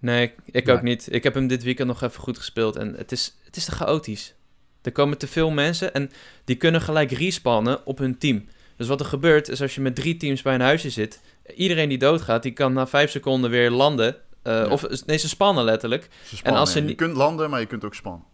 [0.06, 1.08] Nee, ik ook niet.
[1.10, 3.72] Ik heb hem dit weekend nog even goed gespeeld en het is, het is te
[3.72, 4.34] chaotisch.
[4.82, 6.10] Er komen te veel mensen en
[6.44, 8.48] die kunnen gelijk respawnen op hun team.
[8.76, 11.20] Dus wat er gebeurt is als je met drie teams bij een huisje zit,
[11.56, 14.16] iedereen die doodgaat, die kan na vijf seconden weer landen.
[14.42, 14.66] Uh, ja.
[14.66, 16.02] Of nee, ze spannen letterlijk.
[16.02, 16.86] Ze spannen, en als ze.
[16.86, 18.24] Je kunt landen, maar je kunt ook spannen.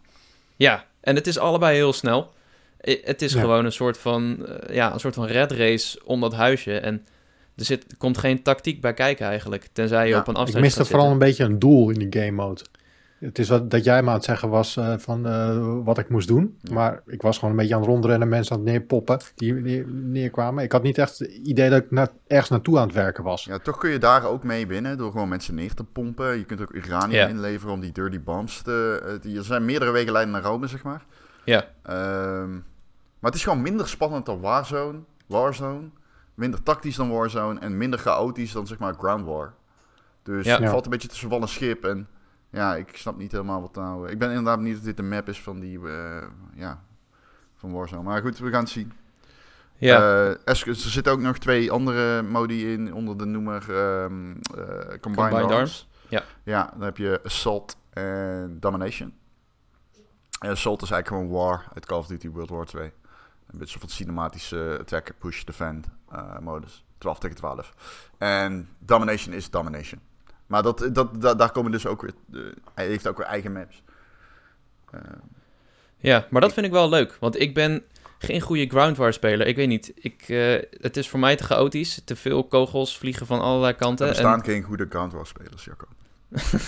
[0.55, 2.33] Ja, en het is allebei heel snel.
[2.81, 6.33] Het is gewoon een soort van, uh, ja, een soort van red race om dat
[6.33, 6.77] huisje.
[6.77, 7.05] En
[7.55, 10.57] er, zit, er komt geen tactiek bij kijken eigenlijk, tenzij je ja, op een afstand
[10.57, 12.61] Ik miste vooral een beetje een doel in die game mode.
[13.19, 16.09] Het is wat dat jij me aan het zeggen was uh, van uh, wat ik
[16.09, 16.57] moest doen.
[16.71, 19.85] Maar ik was gewoon een beetje aan het rondrennen, mensen aan het neerpoppen die neer,
[19.87, 20.63] neerkwamen.
[20.63, 23.43] Ik had niet echt het idee dat ik na, ergens naartoe aan het werken was.
[23.43, 26.37] Ja, toch kun je daar ook mee winnen door gewoon mensen neer te pompen.
[26.37, 29.17] Je kunt ook uranium inleveren om die dirty bombs te...
[29.21, 31.05] Die, er zijn meerdere wegen leiden naar Rome, zeg maar.
[31.43, 31.65] Ja.
[31.89, 32.63] Um,
[33.19, 34.99] maar het is gewoon minder spannend dan Warzone.
[35.27, 35.87] Warzone.
[36.33, 37.59] Minder tactisch dan Warzone.
[37.59, 39.53] En minder chaotisch dan zeg maar Ground War.
[40.23, 40.59] Dus ja.
[40.59, 41.83] het valt een beetje tussen wal en schip.
[41.83, 42.07] En
[42.49, 44.09] ja, ik snap niet helemaal wat nou...
[44.09, 45.79] Ik ben inderdaad niet dat dit een map is van die...
[45.79, 46.23] Uh,
[46.55, 46.83] ja,
[47.55, 48.03] van Warzone.
[48.03, 48.93] Maar goed, we gaan het zien.
[49.77, 49.99] Ja.
[49.99, 55.01] Uh, er zitten ook nog twee andere modi in onder de noemer um, uh, Combined,
[55.01, 55.51] Combined Arms.
[55.51, 55.87] Arms.
[56.07, 56.23] Ja.
[56.43, 59.13] ja, dan heb je Assault en Domination.
[60.39, 62.91] En Assault is eigenlijk gewoon War uit Call of Duty World War 2.
[63.53, 66.83] Een beetje van cinematische attack, push, defend uh, modus.
[66.97, 67.73] 12 tegen 12.
[68.17, 69.99] En Domination is Domination.
[70.47, 72.13] Maar dat, dat, dat, daar komen dus ook weer...
[72.31, 73.83] Uh, hij heeft ook weer eigen maps.
[74.95, 74.99] Uh,
[75.97, 77.17] ja, maar dat vind ik wel leuk.
[77.19, 77.83] Want ik ben
[78.19, 79.47] geen goede ground war speler.
[79.47, 79.91] Ik weet niet.
[79.95, 82.01] Ik, uh, het is voor mij te chaotisch.
[82.05, 84.05] Te veel kogels vliegen van allerlei kanten.
[84.05, 84.45] Er bestaan en...
[84.45, 85.87] geen goede ground war spelers, Jacco.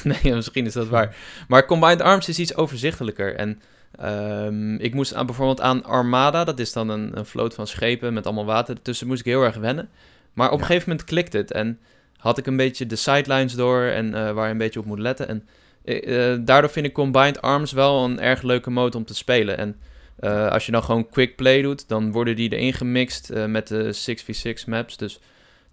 [0.23, 1.15] nee, misschien is dat waar.
[1.47, 3.35] Maar Combined Arms is iets overzichtelijker.
[3.35, 3.61] En
[4.01, 8.13] um, ik moest aan, bijvoorbeeld aan Armada, dat is dan een, een vloot van schepen
[8.13, 9.89] met allemaal water ertussen, moest ik heel erg wennen.
[10.34, 10.60] Maar op ja.
[10.60, 11.79] een gegeven moment klikt het en
[12.17, 14.99] had ik een beetje de sidelines door en uh, waar je een beetje op moet
[14.99, 15.27] letten.
[15.27, 15.47] En
[15.84, 19.58] uh, daardoor vind ik Combined Arms wel een erg leuke mode om te spelen.
[19.58, 19.79] En
[20.19, 23.95] uh, als je dan gewoon quick play doet, dan worden die erin gemixt met de
[23.95, 24.97] 6v6 maps.
[24.97, 25.19] Dus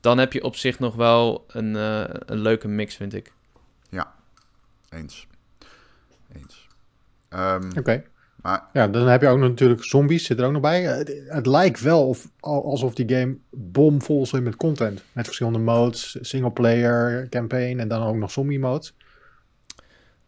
[0.01, 3.33] dan heb je op zich nog wel een, een leuke mix, vind ik.
[3.89, 4.15] Ja,
[4.91, 5.27] eens.
[6.35, 6.67] Eens.
[7.31, 7.79] Um, Oké.
[7.79, 8.05] Okay.
[8.43, 8.63] Maar...
[8.73, 10.83] Ja, dan heb je ook nog natuurlijk zombies, zit er ook nog bij.
[10.83, 15.03] Het, het lijkt wel of, alsof die game bomvol zit met content.
[15.13, 18.95] Met verschillende modes, singleplayer, campaign en dan ook nog zombie modes.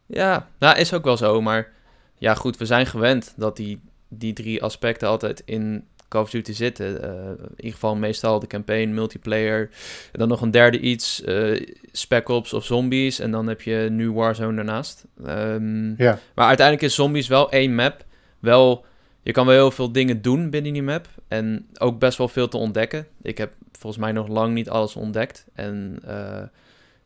[0.07, 1.73] Ja, nou is ook wel zo, maar
[2.19, 6.53] ja goed, we zijn gewend dat die, die drie aspecten altijd in Call of Duty
[6.53, 6.87] zitten.
[6.87, 9.71] Uh, in ieder geval meestal de campaign, multiplayer.
[10.13, 13.19] En dan nog een derde iets, uh, Spec Ops of Zombies.
[13.19, 15.05] En dan heb je nu Warzone daarnaast.
[15.27, 16.19] Um, ja.
[16.35, 18.05] Maar uiteindelijk is Zombies wel één map.
[18.39, 18.85] Wel,
[19.23, 21.07] je kan wel heel veel dingen doen binnen die map.
[21.29, 23.07] En ook best wel veel te ontdekken.
[23.23, 25.47] Ik heb volgens mij nog lang niet alles ontdekt.
[25.55, 25.99] En...
[26.09, 26.43] Uh,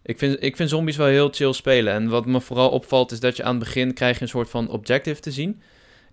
[0.03, 1.93] ik vind, ik vind zombies wel heel chill spelen.
[1.93, 4.51] En wat me vooral opvalt is dat je aan het begin krijg je een soort
[4.51, 5.63] van objective te zien.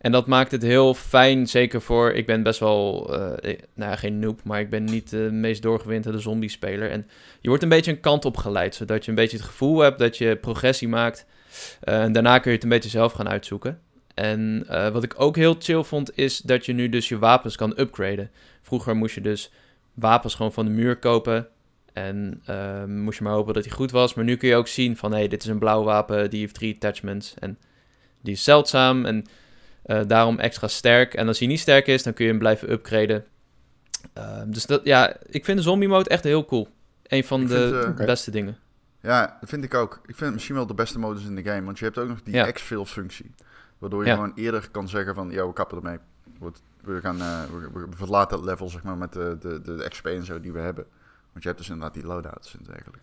[0.06, 2.12] En dat maakt het heel fijn, zeker voor...
[2.12, 3.20] Ik ben best wel, uh,
[3.74, 6.90] nou ja, geen noob, maar ik ben niet de meest doorgewinterde zombie-speler.
[6.92, 7.08] En
[7.42, 10.00] je wordt een beetje een kant op geleid, zodat je een beetje het gevoel hebt
[10.00, 11.26] dat je progressie maakt.
[11.84, 13.80] Uh, en daarna kun je het een beetje zelf gaan uitzoeken.
[14.14, 17.56] En uh, wat ik ook heel chill vond, is dat je nu dus je wapens
[17.56, 18.32] kan upgraden.
[18.62, 19.52] Vroeger moest je dus
[19.94, 21.48] wapens gewoon van de muur kopen.
[21.94, 22.42] En
[22.88, 24.14] moest je maar hopen dat die goed was.
[24.14, 26.40] Maar nu kun je ook zien van, hé, hey, dit is een blauw wapen, die
[26.40, 27.34] heeft drie attachments.
[27.40, 27.58] En
[28.22, 29.26] die is zeldzaam en...
[29.86, 31.14] Uh, daarom extra sterk.
[31.14, 33.26] En als hij niet sterk is, dan kun je hem blijven upgraden.
[34.18, 36.68] Uh, dus dat, ja, ik vind de zombie mode echt heel cool.
[37.04, 38.06] Een van ik de vind, uh, okay.
[38.06, 38.58] beste dingen.
[39.02, 39.94] Ja, dat vind ik ook.
[39.94, 41.64] Ik vind het misschien wel de beste modus in de game.
[41.64, 42.46] Want je hebt ook nog die ja.
[42.46, 43.36] exfil functie.
[43.78, 44.16] Waardoor je ja.
[44.16, 45.98] gewoon eerder kan zeggen van, ja, we kappen ermee.
[46.82, 50.26] We, gaan, we, we, verlaten het level zeg maar, met de, de, de XP en
[50.26, 50.86] zo die we hebben.
[51.32, 53.00] Want je hebt dus inderdaad die loadouts en dergelijke.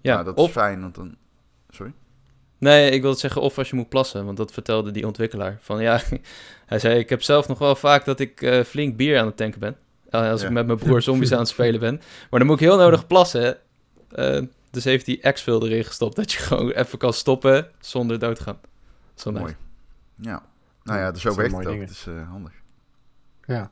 [0.00, 0.46] Ja, maar dat of...
[0.46, 1.16] is fijn, want dan...
[1.68, 1.92] Sorry?
[2.58, 5.58] Nee, ik wil zeggen of als je moet plassen, want dat vertelde die ontwikkelaar.
[5.60, 6.00] Van ja,
[6.66, 9.36] hij zei, ik heb zelf nog wel vaak dat ik uh, flink bier aan het
[9.36, 9.76] tanken ben.
[10.10, 10.46] eh, als Ja.
[10.46, 12.00] ik met mijn broer zombies aan het spelen ben.
[12.30, 13.58] Maar dan moet ik heel nodig plassen.
[14.10, 16.16] Eh, dus heeft die X-Fill erin gestopt.
[16.16, 18.58] Dat je gewoon even kan stoppen zonder dood te gaan.
[19.14, 19.30] Zo.
[19.32, 19.56] Mooi.
[20.16, 20.42] Ja.
[20.82, 21.80] Nou ja, dat zo werkt het mooie ook.
[21.82, 22.52] Het is eh, handig.
[23.44, 23.70] Ja.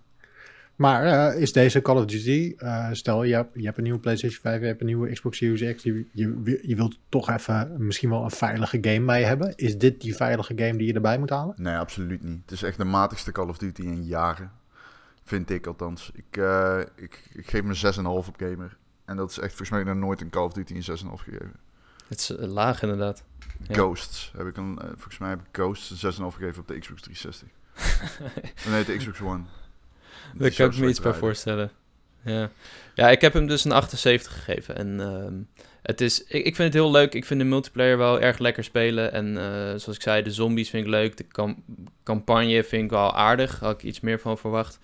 [0.82, 3.98] Maar eh, is deze Call of Duty, eh, stel je hebt, je hebt een nieuwe
[3.98, 7.74] PlayStation 5, je hebt een nieuwe Xbox Series X, je, je, je wilt toch even
[7.78, 9.56] misschien wel een veilige game bij hebben.
[9.56, 11.54] Is dit die veilige game die je erbij moet halen?
[11.58, 12.40] Nee, absoluut niet.
[12.42, 14.52] Het is echt de matigste Call of Duty in jaren.
[15.24, 16.10] Vind ik althans.
[16.14, 18.76] Ik, eh, ik, ik geef me 6,5 op gamer.
[19.04, 21.52] En dat is echt volgens mij nog nooit een Call of Duty een 6,5 gegeven.
[22.08, 23.24] Het is laag inderdaad.
[23.62, 23.74] Ja.
[23.74, 27.02] Ghosts heb ik een, volgens mij heb ik Ghosts een 6,5 gegeven op de Xbox
[27.02, 27.48] 360.
[28.70, 29.42] nee, de Xbox One.
[30.34, 31.70] Daar kan ik me iets bij voorstellen.
[32.24, 32.50] Ja.
[32.94, 34.76] ja, ik heb hem dus een 78 gegeven.
[34.76, 35.34] En ehm,
[35.82, 37.14] het is, ik, ik vind het heel leuk.
[37.14, 39.12] Ik vind de multiplayer wel erg lekker spelen.
[39.12, 39.44] En eh,
[39.78, 41.16] zoals ik zei, de zombies vind ik leuk.
[41.16, 41.64] De cam-
[42.04, 43.58] campagne vind ik wel aardig.
[43.58, 44.78] Had ik iets meer van verwacht.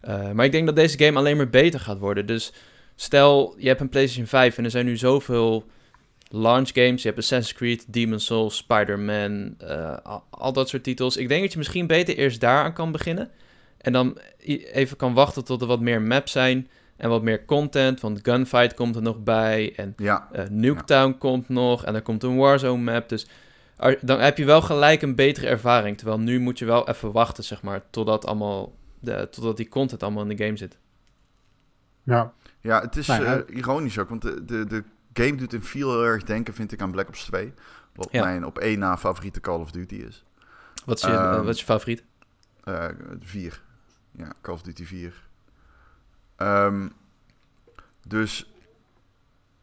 [0.00, 2.26] Eh, maar ik denk dat deze game alleen maar beter gaat worden.
[2.26, 2.52] Dus
[2.96, 5.66] stel, je hebt een PlayStation 5 en er zijn nu zoveel
[6.30, 7.02] launch games.
[7.02, 11.16] Je hebt Assassin's Creed, Demon's Souls, Spider-Man, eh, al, al dat soort titels.
[11.16, 13.30] Ik denk dat je misschien beter eerst daaraan kan beginnen.
[13.78, 14.18] En dan
[14.72, 18.00] even kan wachten tot er wat meer maps zijn en wat meer content.
[18.00, 22.22] Want Gunfight komt er nog bij en Ja, eh Nuketown komt nog en er komt
[22.22, 23.08] een Warzone map.
[23.08, 23.26] Dus
[24.00, 25.96] dan heb je wel gelijk een betere ervaring.
[25.96, 30.02] Terwijl nu moet je wel even wachten, zeg maar, totdat, allemaal de, totdat die content
[30.02, 30.78] allemaal in de game zit.
[32.02, 32.32] Ja.
[32.60, 33.36] ja het is Nou ja.
[33.36, 36.72] eh, ironisch ook, want de, de, de game doet in veel heel erg denken, vind
[36.72, 37.52] ik, aan Black Ops 2.
[37.94, 38.24] Wat Ja.
[38.24, 40.24] mijn op één na favoriete Call of Duty is.
[40.84, 42.04] Wat is je, eh, Ehm, wat is je favoriet?
[42.64, 42.84] Eh,
[43.20, 43.62] vier.
[44.18, 45.28] Ja, Call of Duty 4.
[46.36, 46.88] Ehm,
[48.06, 48.52] dus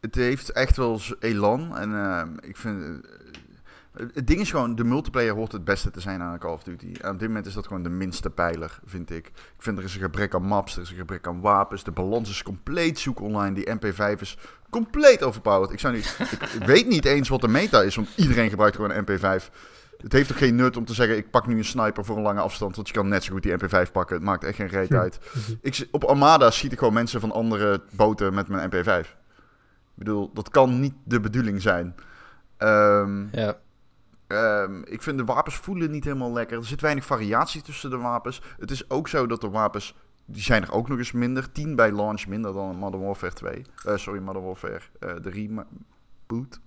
[0.00, 1.76] het heeft echt wel elan.
[1.76, 2.82] En ehm, ik vind...
[2.82, 6.62] eh, het ding is gewoon, de multiplayer hoort het beste te zijn aan Call of
[6.62, 6.92] Duty.
[7.00, 9.26] En op dit moment is dat gewoon de minste pijler, vind ik.
[9.26, 11.84] Ik vind er is een gebrek aan maps, er is een gebrek aan wapens.
[11.84, 13.54] De balans is compleet zoek online.
[13.54, 14.38] Die MP5 is
[14.70, 15.72] compleet overpowered.
[15.72, 16.18] Ik, zou niet,
[16.60, 19.50] ik weet niet eens wat de meta is, want iedereen gebruikt gewoon een MP5.
[19.98, 22.22] Het heeft ook geen nut om te zeggen, ik pak nu een sniper voor een
[22.22, 24.16] lange afstand, want je kan net zo goed die MP5 pakken.
[24.16, 25.18] Het maakt echt geen reet uit.
[25.60, 29.00] Ik, op Armada schiet ik gewoon mensen van andere boten met mijn MP5.
[29.00, 29.14] Ik
[29.94, 31.94] bedoel, dat kan niet de bedoeling zijn.
[32.56, 33.56] Ehm, Ja,
[34.26, 36.58] Ehm, ik vind de wapens voelen niet helemaal lekker.
[36.58, 38.42] Er zit weinig variatie tussen de wapens.
[38.58, 41.52] Het is ook zo dat de wapens, die zijn er ook nog eens minder.
[41.52, 43.64] 10 bij launch minder dan in Modern Warfare 2.
[43.84, 46.60] Eh, sorry, Modern Warfare eh, de reboot.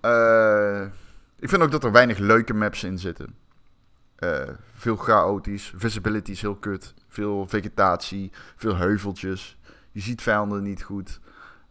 [0.00, 0.86] Eh,
[1.40, 3.34] ik vind ook dat er weinig leuke maps in zitten.
[4.16, 5.72] Eh, veel chaotisch.
[5.76, 6.94] Visibility is heel kut.
[7.08, 8.30] Veel vegetatie.
[8.56, 9.58] Veel heuveltjes.
[9.92, 11.20] Je ziet vijanden niet goed.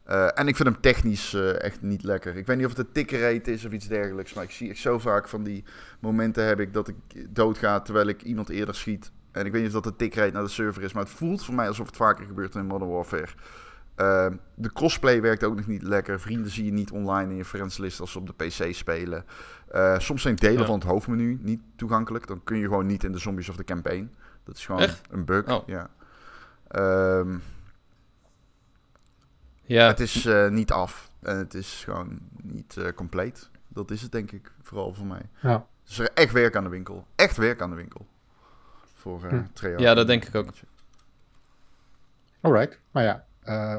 [0.03, 2.35] Eh, en ik vind hem technisch eh, echt niet lekker.
[2.35, 4.33] Ik weet niet of het een tickerrate is of iets dergelijks.
[4.33, 5.63] Maar ik zie echt zo vaak van die
[5.99, 6.95] momenten heb ik dat ik
[7.35, 9.11] doodga terwijl ik iemand eerder schiet.
[9.31, 10.93] En ik weet niet of dat de tickrate naar de server is.
[10.93, 13.27] Maar het voelt voor mij alsof het vaker gebeurt in Modern Warfare.
[13.99, 16.19] Eh, de crossplay werkt ook nog niet lekker.
[16.19, 19.25] Vrienden zie je niet online in je friendslist als ze op de PC spelen.
[19.67, 20.65] Eh, soms zijn delen Ja.
[20.65, 22.27] van het hoofdmenu niet toegankelijk.
[22.27, 24.13] Dan kun je gewoon niet in de zombies of de campaign.
[24.43, 25.01] Dat is gewoon Echt?
[25.09, 25.47] een bug.
[25.47, 25.67] Oh.
[25.67, 25.89] Ja.
[26.67, 27.37] Ehm,
[29.61, 29.87] ja.
[29.87, 31.11] het is eh, niet af.
[31.19, 33.49] En het is gewoon niet eh, compleet.
[33.67, 35.21] Dat is het denk ik, vooral voor mij.
[35.41, 35.65] Ja.
[35.83, 37.07] Dus er is echt werk aan de winkel.
[37.15, 38.07] Echt werk aan de winkel.
[38.93, 39.79] Voor eh Hm.
[39.79, 40.49] Ja, dat denk ik ook.
[42.41, 42.79] Alright.
[42.91, 43.77] Maar ja, eh,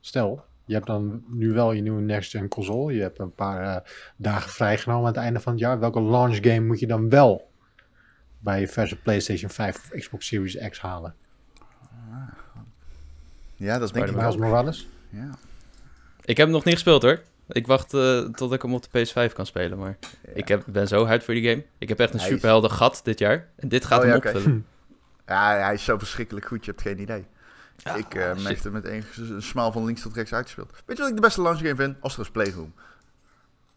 [0.00, 2.94] stel, je hebt dan nu wel je nieuwe next-gen console.
[2.94, 5.78] Je hebt een paar eh, dagen vrijgenomen aan het einde van het jaar.
[5.78, 7.50] Welke launch game moet je dan wel
[8.38, 11.14] bij je verse PlayStation 5 of Xbox Series X halen?
[13.56, 14.36] Ja, dat denk ik wel.
[14.36, 14.88] Morales?
[15.08, 15.30] Ja.
[16.24, 17.20] Ik heb hem nog niet gespeeld hoor.
[17.48, 19.78] Ik wacht eh, tot ik hem op de PS5 kan spelen.
[19.78, 19.98] Maar
[20.34, 21.64] ik heb, ben zo hard voor die game.
[21.78, 23.48] Ik heb echt een superhelden gat dit jaar.
[23.56, 24.66] En dit gaat Oh, hem ja, opvullen.
[25.26, 26.64] ja, hij is zo verschrikkelijk goed.
[26.64, 27.26] Je hebt geen idee.
[27.82, 30.70] Ja, ik heb er met een, een smaal van links tot rechts uitgespeeld.
[30.86, 31.96] Weet je wat ik de beste launch game vind?
[32.00, 32.74] Astro's Playroom.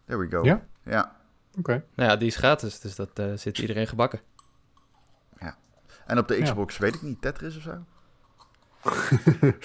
[0.05, 0.43] There we go.
[0.43, 0.65] Ja?
[0.85, 1.15] Ja.
[1.57, 1.83] Oké.
[1.95, 2.79] Nou ja, die is gratis.
[2.79, 4.19] Dus dat eh, zit iedereen gebakken.
[6.05, 6.43] En op de Ja.
[6.43, 7.83] Xbox, weet ik niet, Tetris of zo?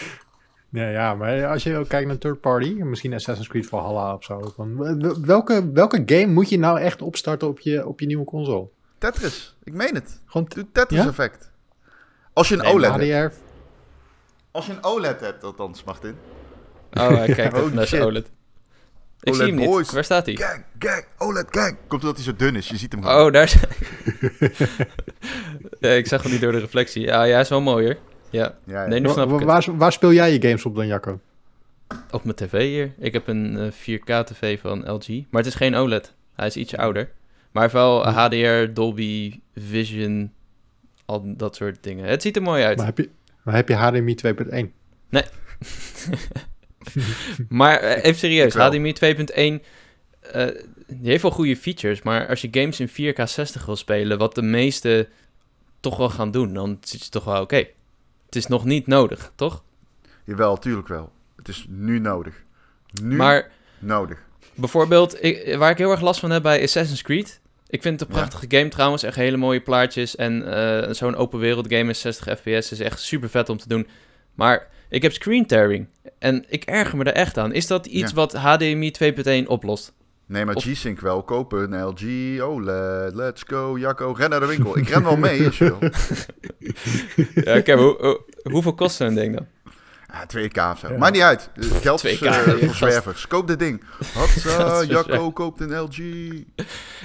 [0.70, 4.24] Ja, ja, maar als je ook kijkt naar third party, misschien Assassin's Creed Valhalla of
[4.24, 4.52] zo.
[4.54, 4.76] Van,
[5.24, 8.68] welke, welke game moet je nou echt opstarten op je, op je nieuwe console?
[8.98, 10.20] Tetris, ik meen het.
[10.26, 11.06] Gewoon Tetris Ja?
[11.08, 11.50] effect.
[12.32, 13.40] Als je een Nee, OLED hebt.
[14.58, 16.14] Als je een OLED hebt, althans, Martin.
[16.92, 18.10] Oh, hij kijkt Oh, even naar zijn shit.
[18.10, 18.26] OLED.
[19.20, 19.90] Ik OLED zie hem niet.
[19.92, 20.34] Waar staat hij?
[20.36, 21.76] Gang, gang, OLED, gang.
[21.86, 23.26] Komt omdat hij zo dun is, je ziet hem gewoon.
[23.26, 23.56] Oh, daar is
[25.80, 27.02] ja, ik zag hem niet door de reflectie.
[27.02, 27.96] Ja, ja, hij is wel mooi hoor.
[28.30, 28.86] Ja, Ja, ja.
[28.88, 29.66] nee, nu Wa- snap ik wa- het.
[29.66, 31.20] waar, waar speel jij je games op dan, Jacco?
[32.10, 32.92] Op mijn tv hier.
[32.98, 35.08] Ik heb een eh, 4K-tv van LG.
[35.08, 36.14] Maar het is geen OLED.
[36.34, 37.02] Hij is ietsje ouder.
[37.52, 38.06] Maar hij heeft wel.
[38.08, 40.32] HDR, Dolby Vision,
[41.06, 42.04] al dat soort dingen.
[42.04, 42.76] Het ziet er mooi uit.
[42.76, 43.08] Maar heb je,
[43.48, 44.66] Dan heb je HDMI 2.1.
[45.08, 45.22] Nee.
[47.48, 49.06] maar uh, even serieus, HDMI 2.1,
[49.36, 50.46] uh,
[50.86, 54.34] die heeft wel goede features, maar als je games in 4K 60 wil spelen, wat
[54.34, 55.08] de meeste
[55.80, 57.66] toch wel gaan doen, dan zit je toch wel oké.
[58.26, 59.62] Het is nog niet nodig, toch?
[60.24, 61.12] Jawel, tuurlijk wel.
[61.36, 62.44] Het is nu nodig.
[63.02, 64.18] Nu maar, nodig.
[64.54, 67.40] Bijvoorbeeld, ik, waar ik heel erg last van heb bij Assassin's Creed.
[67.70, 70.16] Ik vind het een prachtige game trouwens, echt hele mooie plaatjes.
[70.16, 73.68] En uh, zo'n open wereld game is 60 fps is echt super vet om te
[73.68, 73.86] doen.
[74.34, 75.86] Maar ik heb screen tearing
[76.18, 77.52] en ik erger me er echt aan.
[77.52, 78.92] Is dat iets wat HDMI
[79.42, 79.92] 2.1 oplost?
[80.26, 81.22] Nee, maar G-Sync wel.
[81.22, 83.14] Kopen een LG OLED.
[83.14, 84.12] Let's go, Jacco.
[84.12, 84.78] Ren naar de winkel.
[84.78, 85.90] Ik ren wel mee als je wil.
[87.44, 87.72] ja, oké.
[87.72, 89.46] Hoe, hoeveel kost zo'n ding dan?
[90.12, 90.88] Ja, 2K of zo.
[90.88, 90.98] Ja.
[90.98, 91.50] Maakt niet uit.
[91.58, 93.26] Geld 2K, is uh, voor zwervers.
[93.26, 93.82] Koop dit ding.
[94.14, 95.98] Hatsa, Jacco koopt een LG.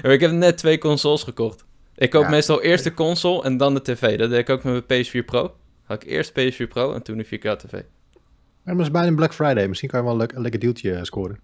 [0.02, 1.66] Ik heb net twee consoles gekocht.
[1.96, 4.18] Ik koop meestal eerst de console en dan de tv.
[4.18, 5.56] Dat deed ik ook met mijn PS4 Pro.
[5.84, 7.82] Had ik eerst PS4 Pro en toen de 4K tv.
[8.64, 9.68] Maar is bijna Black Friday.
[9.68, 11.40] Misschien kan je wel een, lekker, een lekker deeltje scoren.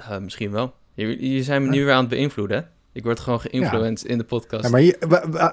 [0.00, 0.74] Uh, misschien wel.
[0.94, 2.62] Je, je zijn me nu weer aan het beïnvloeden, hè?
[2.92, 4.64] Ik word gewoon geïnfluenced in de podcast.
[4.64, 4.96] Ja, maar hier,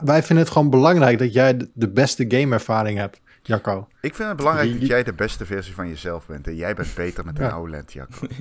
[0.03, 3.87] wij, vinden het gewoon belangrijk dat jij de beste gameervaring hebt, Jacco.
[4.01, 6.47] Ik vind het belangrijk dat jij de beste versie van jezelf bent.
[6.47, 8.27] En jij bent beter met een OLED, Jacco.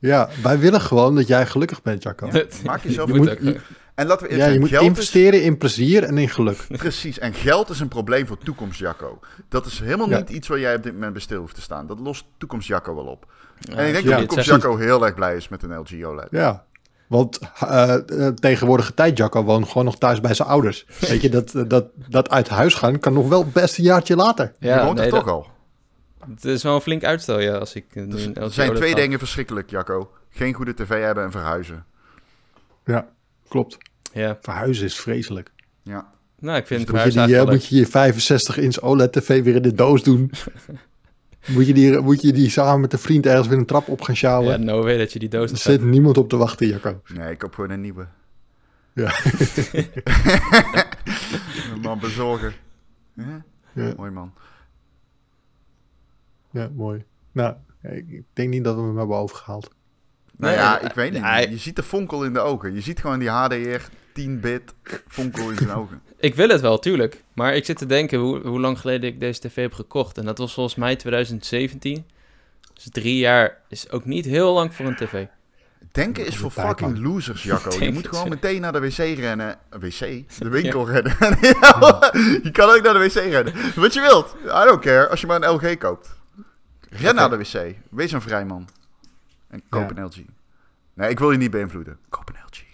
[0.00, 2.30] Ja, wij willen gewoon dat jij gelukkig bent, Jacco.
[2.64, 3.60] maak jezelf je moet, je,
[3.94, 6.66] En laten we ja, je moet investeren in plezier en in geluk.
[6.76, 9.18] Precies, en geld is een probleem voor toekomst, Jacco.
[9.48, 11.86] Dat is helemaal niet iets waar jij op dit moment bij stil hoeft te staan.
[11.86, 13.26] Dat lost toekomst Jacco wel op.
[13.76, 16.28] en ik denk dat toekomst Jacco heel erg blij is met een LG OLED.
[16.30, 16.64] Ja,
[17.10, 17.94] want uh,
[18.26, 20.86] tegenwoordige tijd, Jacco woont gewoon nog thuis bij zijn ouders.
[21.08, 24.52] Weet je, dat, dat, dat uit huis gaan kan nog wel best een jaartje later.
[24.58, 25.46] Ja, Je woont nee, er toch al?
[26.28, 29.18] Het is wel een flink uitstel, ja, als ik nu dus Er zijn twee dingen
[29.18, 30.10] verschrikkelijk, Jacco.
[30.30, 31.84] Geen goede tv hebben en verhuizen.
[32.84, 33.08] Ja,
[33.48, 33.78] klopt.
[34.12, 34.38] Ja.
[34.40, 35.50] Verhuizen is vreselijk.
[35.82, 36.10] Ja.
[36.38, 39.62] Nou, ik vind dus moet, je die, moet je je 65 inch OLED-tv weer in
[39.62, 40.30] de doos doen.
[41.46, 44.00] moet, je die, moet je die samen met een vriend ergens weer een trap op
[44.00, 44.50] gaan sjouwen.
[44.50, 45.50] Ja, no way dat je die doos...
[45.50, 47.00] Er zit niemand op te wachten, Jacco.
[47.06, 48.06] Nee, ik koop gewoon een nieuwe.
[48.92, 49.12] Ja.
[51.72, 52.52] een man bezorgen.
[53.14, 53.44] Ja?
[53.72, 53.92] ja?
[53.96, 54.32] Mooi man.
[56.50, 57.04] Ja, mooi.
[57.32, 59.70] Nou, ik denk niet dat we hem hebben overgehaald.
[60.36, 61.50] Nou ja, ik weet niet.
[61.50, 62.74] Je ziet de fonkel in de ogen.
[62.74, 63.88] Je ziet gewoon die HDR
[64.20, 64.74] 10-bit
[65.08, 66.02] fonkel in zijn ogen.
[66.18, 67.22] Ik wil het wel, tuurlijk.
[67.32, 70.18] Maar ik zit te denken hoe, hoe lang geleden ik deze tv heb gekocht.
[70.18, 72.04] En dat was volgens mij 2017.
[72.74, 75.26] Dus drie jaar is ook niet heel lang voor een tv.
[75.92, 77.78] Denken is voor fucking losers, Jacco.
[77.84, 79.58] Je moet gewoon meteen naar de wc rennen.
[79.70, 79.98] Wc?
[80.38, 81.16] De winkel rennen.
[82.42, 83.54] je kan ook naar de wc rennen.
[83.74, 84.36] Wat je wilt.
[84.44, 85.08] I don't care.
[85.08, 86.18] Als je maar een LG koopt.
[86.90, 87.74] Ren naar de wc.
[87.90, 88.68] Wees een vrij man.
[89.48, 90.16] En koop een LG.
[90.94, 91.98] Nee, ik wil je niet beïnvloeden.
[92.08, 92.69] Koop een LG.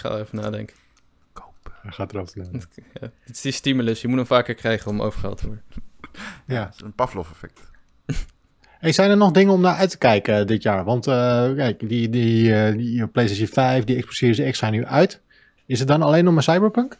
[0.00, 0.76] Ga even nadenken.
[1.32, 1.72] Koop.
[1.82, 2.68] Hij gaat erover nadenken.
[3.00, 4.00] Ja, het is die stimulus.
[4.00, 5.64] Je moet hem vaker krijgen om overgehaald te worden.
[6.46, 6.64] Ja.
[6.64, 7.60] Het is een Pavlov-effect.
[8.80, 10.84] Hey, zijn er nog dingen om naar uit te kijken eh, dit jaar?
[10.84, 14.84] Want uh, kijk, die, die, uh, die PlayStation 5, die Xbox Series X zijn nu
[14.84, 15.20] uit.
[15.66, 16.96] Is het dan alleen nog maar Cyberpunk?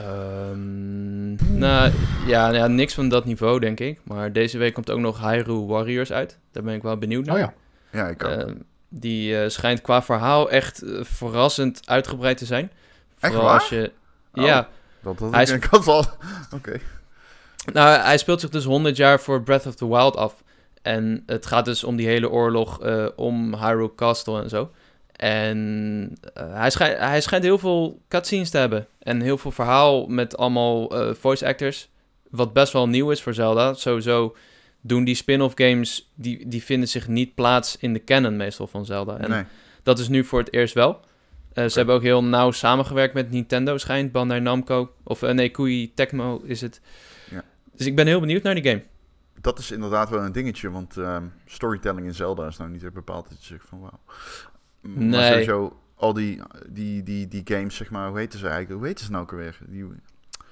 [0.00, 1.92] Um, nou
[2.26, 4.00] ja, ja, niks van dat niveau, denk ik.
[4.02, 6.38] Maar deze week komt ook nog Hyrule Warriors uit.
[6.52, 7.34] Daar ben ik wel benieuwd naar.
[7.34, 7.54] Oh ja.
[7.92, 8.48] Ja, ik ook.
[8.48, 8.54] Uh,
[9.00, 12.70] die uh, schijnt qua verhaal echt uh, verrassend uitgebreid te zijn.
[13.20, 13.42] Echt waar?
[13.42, 13.92] als je...
[14.34, 14.68] Oh, ja.
[15.02, 15.98] Dat had hij ik al.
[15.98, 16.06] Oké.
[16.54, 16.80] Okay.
[17.72, 20.42] Nou, hij speelt zich dus 100 jaar voor Breath of the Wild af.
[20.82, 22.80] En het gaat dus om die hele oorlog
[23.16, 24.70] om Hyrule Castle en zo.
[25.16, 28.86] En hij, schijnt, hij schijnt heel veel cutscenes te hebben.
[28.98, 31.88] En heel veel verhaal met allemaal voice actors.
[32.30, 33.74] Wat best wel nieuw is voor Zelda.
[33.74, 34.34] Sowieso
[34.86, 36.12] doen die spin-off games...
[36.14, 39.16] Die, die vinden zich niet plaats in de canon meestal van Zelda.
[39.18, 39.44] En nee.
[39.82, 41.00] dat is nu voor het eerst wel.
[41.54, 44.12] Uh, ze hebben ook heel nauw samengewerkt met Nintendo, schijnt.
[44.12, 44.92] Bandai Namco.
[45.02, 46.80] Of nee, Koei Tecmo is het.
[47.30, 47.44] Ja.
[47.76, 48.82] Dus ik ben heel benieuwd naar die game.
[49.40, 50.70] Dat is inderdaad wel een dingetje.
[50.70, 53.80] Want um, storytelling in Zelda is nou niet echt bepaald dat je zegt van...
[53.80, 54.00] Wauw.
[54.80, 55.08] Nee.
[55.08, 58.78] Maar sowieso, al die, die, die, die games, zeg maar, hoe heten ze eigenlijk?
[58.78, 59.58] Hoe heten ze nou ook alweer?
[59.66, 59.84] Die,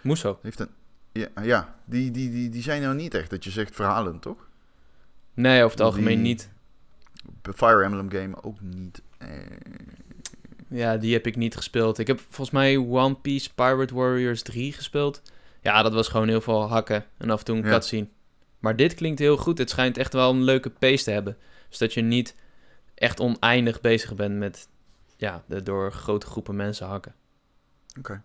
[0.01, 0.39] Muso.
[0.43, 0.69] Heeft een,
[1.13, 4.49] ja, ja die, die, die, die zijn nou niet echt dat je zegt verhalen, toch?
[5.35, 6.51] Nee, over het algemeen niet.
[7.55, 9.03] Fire Emblem game ook niet.
[9.19, 9.29] Eh.
[10.69, 11.99] Ja, die heb ik niet gespeeld.
[11.99, 15.23] Ik heb volgens mij One Piece Pirate Warriors 3 gespeeld.
[15.61, 17.71] Ja, dat was gewoon heel veel hakken en af en toe een Ja.
[17.71, 18.09] cutscene.
[18.59, 19.59] Maar dit klinkt heel goed.
[19.59, 21.37] Het schijnt echt wel een leuke pace te hebben.
[21.69, 22.35] Dus dat je niet
[22.95, 24.69] echt oneindig bezig bent met
[25.17, 27.15] ja, de door grote groepen mensen hakken.
[28.03, 28.19] Cool.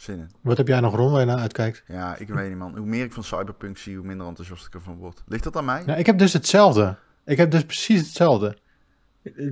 [0.00, 0.30] Zin in.
[0.40, 1.82] Wat heb jij nog rond waar je naar uitkijkt?
[1.86, 2.76] Ja, ik weet niet, man.
[2.76, 5.22] Hoe meer ik van Cyberpunk zie, hoe minder enthousiast ik ervan word.
[5.26, 5.82] Ligt dat aan mij?
[5.86, 6.96] Nou, ik heb dus hetzelfde.
[7.24, 8.56] Ik heb dus precies hetzelfde.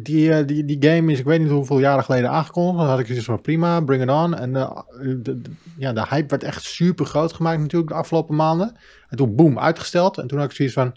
[0.03, 2.79] die, eh, die, die game is, ik weet niet hoeveel jaren geleden aangekondigd.
[2.79, 4.35] Dan had ik zoiets van prima, bring it on.
[4.35, 4.83] En uh,
[5.23, 5.41] de,
[5.77, 8.77] ja, de hype werd echt super groot gemaakt natuurlijk de afgelopen maanden.
[9.09, 10.19] En toen boom, uitgesteld.
[10.19, 10.97] En toen had ik zoiets van...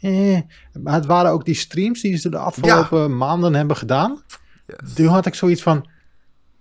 [0.00, 0.40] Eh.
[0.72, 4.22] Maar het waren ook die streams die ze de afgelopen maanden hebben gedaan.
[4.66, 4.94] Yes.
[4.94, 5.88] Toen had ik zoiets van...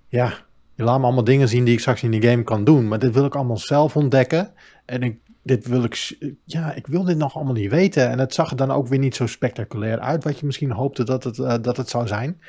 [0.08, 0.45] Ja,
[0.76, 2.88] je laat me allemaal dingen zien die ik straks in die game kan doen.
[2.88, 4.54] Maar dit wil ik allemaal zelf ontdekken.
[4.86, 8.10] En ik dit wil ik, ja, ik wil dit nog allemaal niet weten.
[8.10, 11.04] En het zag er dan ook weer niet zo spectaculair uit, wat je misschien hoopte
[11.04, 12.42] dat het, uh, dat het zou zijn.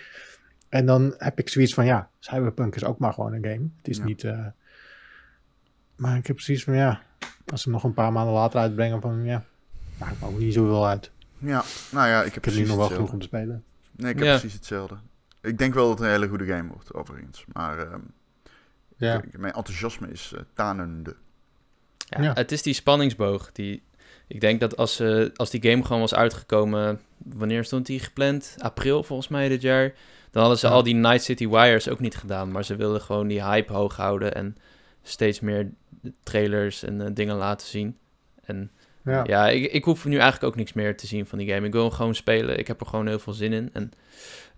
[0.68, 3.68] En dan heb ik zoiets van, ja, Cyberpunk is ook maar gewoon een game.
[3.76, 4.46] Het is niet, uh,
[5.96, 7.02] maar ik heb precies van, ja,
[7.46, 9.44] als ze nog een paar maanden later uitbrengen, van, ja,
[9.98, 11.10] maakt me ook niet zoveel uit.
[11.38, 13.64] Ja, nou ja, ik heb, ik heb nu nog wel genoeg om te spelen.
[13.96, 14.96] Nee, ik heb precies hetzelfde.
[15.40, 17.44] Ik denk wel dat het een hele goede game wordt, overigens.
[17.52, 17.94] Maar uh,
[18.96, 19.22] ja.
[19.36, 21.16] mijn enthousiasme is uh, tanende.
[22.08, 23.52] Ja, Het is die spanningsboog.
[23.52, 23.82] Die,
[24.26, 27.00] ik denk dat als, uh, als die game gewoon was uitgekomen...
[27.18, 28.54] Wanneer stond die gepland?
[28.58, 29.92] April volgens mij dit jaar.
[30.30, 32.50] Dan hadden ze al die Night City Wires ook niet gedaan.
[32.50, 34.34] Maar ze wilden gewoon die hype hoog houden.
[34.34, 34.56] En
[35.02, 35.70] steeds meer
[36.22, 37.96] trailers en uh, dingen laten zien.
[38.44, 38.70] En
[39.04, 41.66] ja, ja ik, ik hoef nu eigenlijk ook niks meer te zien van die game.
[41.66, 42.58] Ik wil gewoon spelen.
[42.58, 43.70] Ik heb er gewoon heel veel zin in.
[43.72, 43.92] En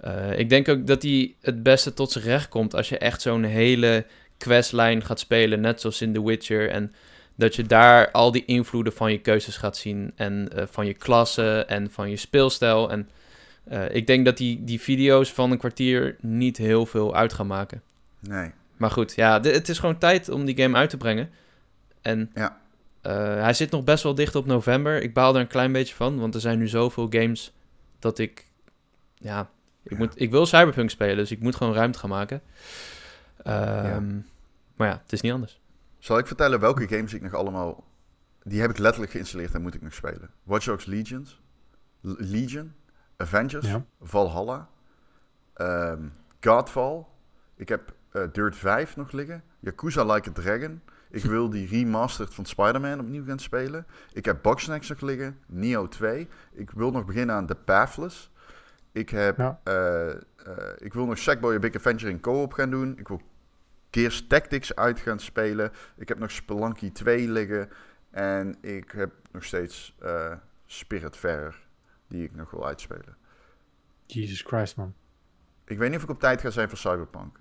[0.05, 2.75] uh, ik denk ook dat die het beste tot zijn recht komt...
[2.75, 4.07] als je echt zo'n hele
[4.39, 5.61] questlijn gaat spelen.
[5.61, 6.71] Net zoals in The Witcher.
[6.71, 6.95] En
[7.35, 10.13] dat je daar al die invloeden van je keuzes gaat zien.
[10.15, 12.91] En uh, van je klasse en van je speelstijl.
[12.91, 13.09] En
[13.73, 17.47] uh, ik denk dat die, die video's van een kwartier niet heel veel uit gaan
[17.47, 17.83] maken.
[18.21, 18.51] Nee.
[18.77, 21.31] Maar goed, ja, het is gewoon tijd om die game uit te brengen.
[22.03, 22.61] En ja.
[23.03, 23.13] uh,
[23.43, 25.03] hij zit nog best wel dicht op november.
[25.03, 27.53] Ik baal er een klein beetje van, want er zijn nu zoveel games
[27.99, 28.45] dat ik...
[29.15, 29.51] Ja,
[29.83, 29.97] ik, ja.
[29.97, 32.43] Moet, ik wil Cyberpunk spelen, dus ik moet gewoon ruimte gaan maken.
[33.45, 34.23] Um, ja.
[34.77, 35.61] Maar ja, het is niet anders.
[35.99, 37.85] Zal ik vertellen welke games ik nog allemaal...
[38.43, 40.31] Die heb ik letterlijk geïnstalleerd en moet ik nog spelen.
[40.43, 41.41] Watch Dogs Legions,
[42.01, 42.73] Legion,
[43.17, 43.85] Avengers, ja.
[44.01, 44.69] Valhalla,
[45.57, 47.05] um, Godfall.
[47.57, 49.43] Ik heb uh, Dirt 5 nog liggen.
[49.61, 50.81] Yakuza Like a Dragon.
[51.11, 53.87] Ik wil die remastered van Spider-Man opnieuw gaan spelen.
[54.13, 55.39] Ik heb Boxnacks nog liggen.
[55.47, 56.29] Neo 2.
[56.53, 58.31] Ik wil nog beginnen aan The Pathless.
[58.93, 59.61] Ik, heb, ja.
[59.65, 60.15] uh, uh,
[60.79, 62.99] ik wil nog Sackboy A Big Adventure in co-op gaan doen.
[62.99, 63.21] Ik wil
[63.91, 65.73] Gears Tactics uit gaan spelen.
[65.97, 67.71] Ik heb nog Spelunky 2 liggen.
[68.11, 70.33] En ik heb nog steeds uh,
[70.67, 71.67] Spirit Fair,
[72.09, 73.17] die ik nog wil uitspelen.
[74.07, 74.95] Jesus Christ, man.
[75.65, 77.39] Ik weet niet of ik op tijd ga zijn voor Cyberpunk.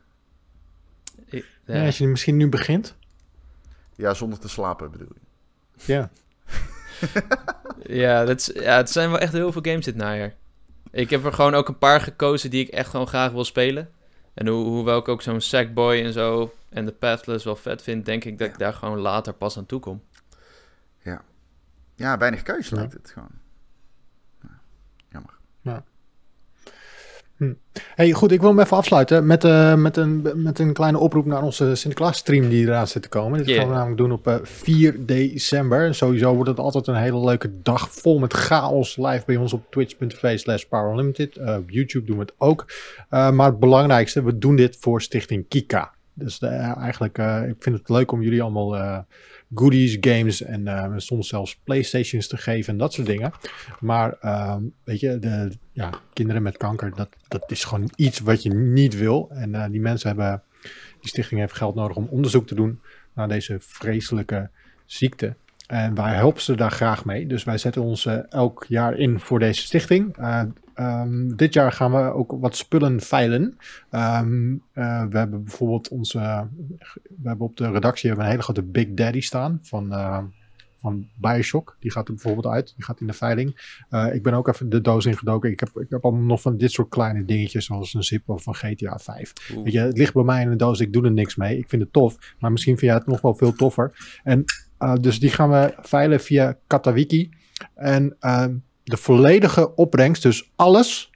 [1.25, 1.41] ja.
[1.65, 1.85] ja.
[1.85, 2.95] als je misschien nu begint.
[3.95, 5.93] Ja, zonder te slapen bedoel je.
[5.93, 6.09] Ja.
[8.03, 10.35] ja, dat is, ja, het zijn wel echt heel veel games dit najaar.
[10.91, 13.89] Ik heb er gewoon ook een paar gekozen die ik echt gewoon graag wil spelen.
[14.37, 18.05] En ho hoewel ik ook zo'n Sackboy en zo en de Pathless wel vet vind,
[18.05, 20.03] denk ik dat ik daar gewoon later pas aan toe kom.
[20.99, 21.21] Ja,
[21.95, 23.31] ja weinig keuze lijkt het gewoon.
[24.41, 24.59] Ja.
[25.09, 25.37] Jammer.
[25.61, 25.83] Ja.
[27.37, 27.53] Hm.
[27.95, 31.25] Hey, goed, ik wil hem even afsluiten met, uh, met, een, met een kleine oproep
[31.25, 33.37] naar onze Sinterklaas-stream die eraan zit te komen.
[33.37, 33.59] Dit yeah.
[33.59, 35.95] gaan we namelijk doen op uh, 4 december.
[35.95, 39.71] Sowieso wordt het altijd een hele leuke dag vol met chaos live bij ons op
[39.71, 41.37] twitch.tv slash powerlimited.
[41.37, 42.65] Uh, op YouTube doen we het ook.
[43.09, 45.91] maar het belangrijkste, we doen dit voor Stichting Kika.
[46.13, 47.17] Dus eigenlijk,
[47.47, 49.05] ik vind het leuk om jullie allemaal
[49.55, 53.31] goodies, games en uh, soms zelfs Playstations te geven en dat soort dingen.
[53.79, 58.43] Maar uh, weet je, de ja, kinderen met kanker, dat, dat is gewoon iets wat
[58.43, 59.29] je niet wil.
[59.29, 60.43] En uh, die mensen hebben,
[60.99, 62.81] die stichting heeft geld nodig om onderzoek te doen
[63.13, 64.49] naar deze vreselijke
[64.85, 65.35] ziekte.
[65.67, 67.27] En wij helpen ze daar graag mee.
[67.27, 70.17] Dus wij zetten ons uh, elk jaar in voor deze stichting.
[70.79, 73.57] Um, dit jaar gaan we ook wat spullen veilen.
[73.91, 76.47] Um, uh, we hebben bijvoorbeeld onze.
[77.21, 79.93] we hebben op de redactie hebben een hele grote Big Daddy staan van.
[80.79, 81.77] van Bioshock.
[81.79, 82.73] Die gaat er bijvoorbeeld uit.
[82.75, 83.79] Die gaat in de veiling.
[84.13, 85.51] ik ben ook even de doos ingedoken.
[85.51, 87.65] Ik heb, ik heb allemaal nog van dit soort kleine dingetjes.
[87.65, 89.33] Zoals een zip van GTA 5.
[89.63, 90.79] Weet je, het ligt bij mij in de doos.
[90.79, 91.57] Ik doe er niks mee.
[91.57, 92.35] Ik vind het tof.
[92.39, 94.19] Maar misschien vind jij het nog wel veel toffer.
[94.23, 94.43] En
[95.01, 97.29] dus die gaan we veilen via Katawiki.
[97.75, 98.45] En uh,
[98.87, 101.11] de volledige opbrengst, dus alles.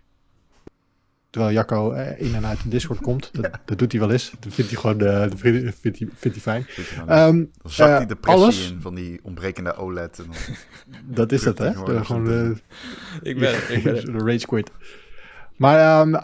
[1.29, 3.29] Terwijl Jacco uh, in en uit de Discord komt.
[3.33, 4.31] Dat, dat, doet hij wel eens.
[4.39, 6.65] Dat vindt hij gewoon uh, dat vindt, vindt, hij, vindt hij fijn.
[7.27, 10.19] Um, dan zakt hij de pressie alles, in van die ontbrekende OLED.
[10.19, 10.29] En
[11.15, 11.73] dat is het, hè?
[11.73, 12.59] Gewoon, gewoon
[13.21, 14.71] ik ben, ik ben de rage quit.
[15.55, 16.15] Maar um,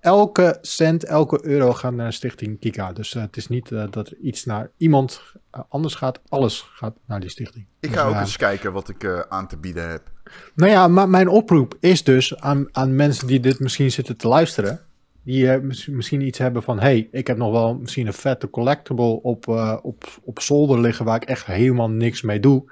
[0.00, 2.92] elke cent, elke euro gaat naar Stichting Kika.
[2.92, 5.34] Dus uh, het is niet uh, dat iets naar iemand
[5.68, 6.20] anders gaat.
[6.28, 7.66] Alles gaat naar die stichting.
[7.80, 10.10] Ik ga dus, ook eens kijken wat ik aan te bieden heb.
[10.54, 14.28] Nou ja, maar mijn oproep is dus aan, aan mensen die dit misschien zitten te
[14.28, 14.80] luisteren.
[15.22, 19.48] Die misschien iets hebben van, hey, ik heb nog wel misschien een vette collectible op,
[19.82, 22.64] op, op zolder liggen waar ik echt helemaal niks mee doe.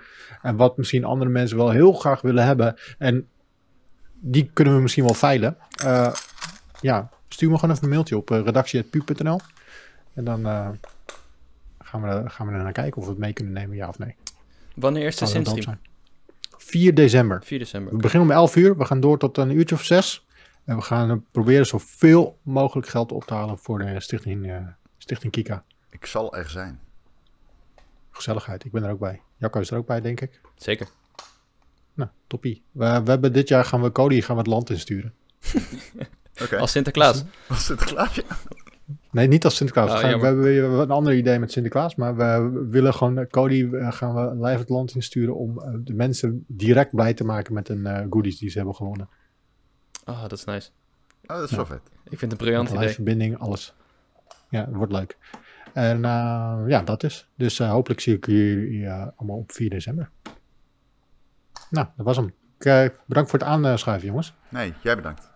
[0.43, 2.77] En wat misschien andere mensen wel heel graag willen hebben.
[2.99, 3.29] En
[4.21, 5.57] die kunnen we misschien wel veilen.
[5.85, 6.15] Uh,
[6.81, 9.41] ja, stuur me gewoon even een mailtje op uh, redactie.pu.nl.
[10.15, 10.69] En dan uh,
[11.79, 13.99] gaan, we, gaan we er naar kijken of we het mee kunnen nemen, ja of
[13.99, 14.15] nee.
[14.75, 15.79] Wanneer is de Sinstream?
[16.69, 17.43] 4 december.
[17.45, 17.93] 4 december.
[17.93, 18.77] We beginnen om 11 uur.
[18.77, 20.27] We gaan door tot een uurtje of 6.
[20.65, 24.57] En we gaan proberen zoveel mogelijk geld op te halen voor de stichting, uh,
[24.99, 25.65] stichting Kika.
[25.91, 26.81] Ik zal er zijn.
[28.11, 29.23] Gezelligheid, ik ben er ook bij.
[29.37, 30.41] Jacco is er ook bij, denk ik.
[30.57, 30.89] Zeker.
[31.95, 32.63] Nou, toppie.
[32.71, 35.15] We, we hebben dit jaar gaan we Cody gaan we het land insturen.
[36.43, 36.59] okay.
[36.59, 37.25] Als Sinterklaas.
[37.49, 38.23] Als Sinterklaas, ja.
[39.11, 39.91] Nee, niet als Sinterklaas.
[39.91, 41.95] Oh, we, hebben, we hebben een ander idee met Sinterklaas.
[41.95, 46.45] Maar we willen gewoon, Cody gaan we live het land insturen om uh, de mensen
[46.47, 49.09] direct blij te maken met een uh, goodies die ze hebben gewonnen.
[50.05, 50.71] Oh, dat is nice.
[51.27, 51.81] Oh, dat is wel vet.
[52.05, 52.89] Ik vind het een briljant idee.
[52.89, 53.75] verbinding, alles.
[54.51, 55.17] Ja, het wordt leuk.
[55.73, 57.29] En uh, ja, dat is.
[57.35, 60.11] Dus hopelijk zie ik jullie allemaal op 4 december.
[61.71, 62.33] Nou, dat was hem.
[63.07, 64.35] bedankt voor het aanschuiven, jongens.
[64.49, 65.28] Nee, jij bedankt.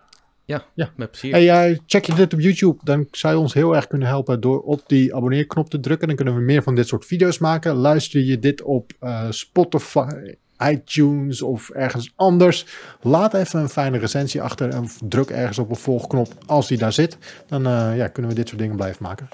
[0.44, 0.90] Ja, ja.
[0.96, 1.32] met plezier.
[1.32, 4.40] Hey, uh, check je dit op YouTube, dan zou je ons heel erg kunnen helpen
[4.40, 6.06] door op die abonneerknop te drukken.
[6.06, 7.74] Dan kunnen we meer van dit soort video's maken.
[7.74, 10.34] Luister je dit op uh, Spotify,
[10.70, 12.66] iTunes of ergens anders.
[13.00, 16.92] Laat even een fijne recensie achter en druk ergens op een volgknop als die daar
[16.92, 17.18] zit.
[17.46, 19.28] Dan uh, ja, kunnen we dit soort dingen blijven maken.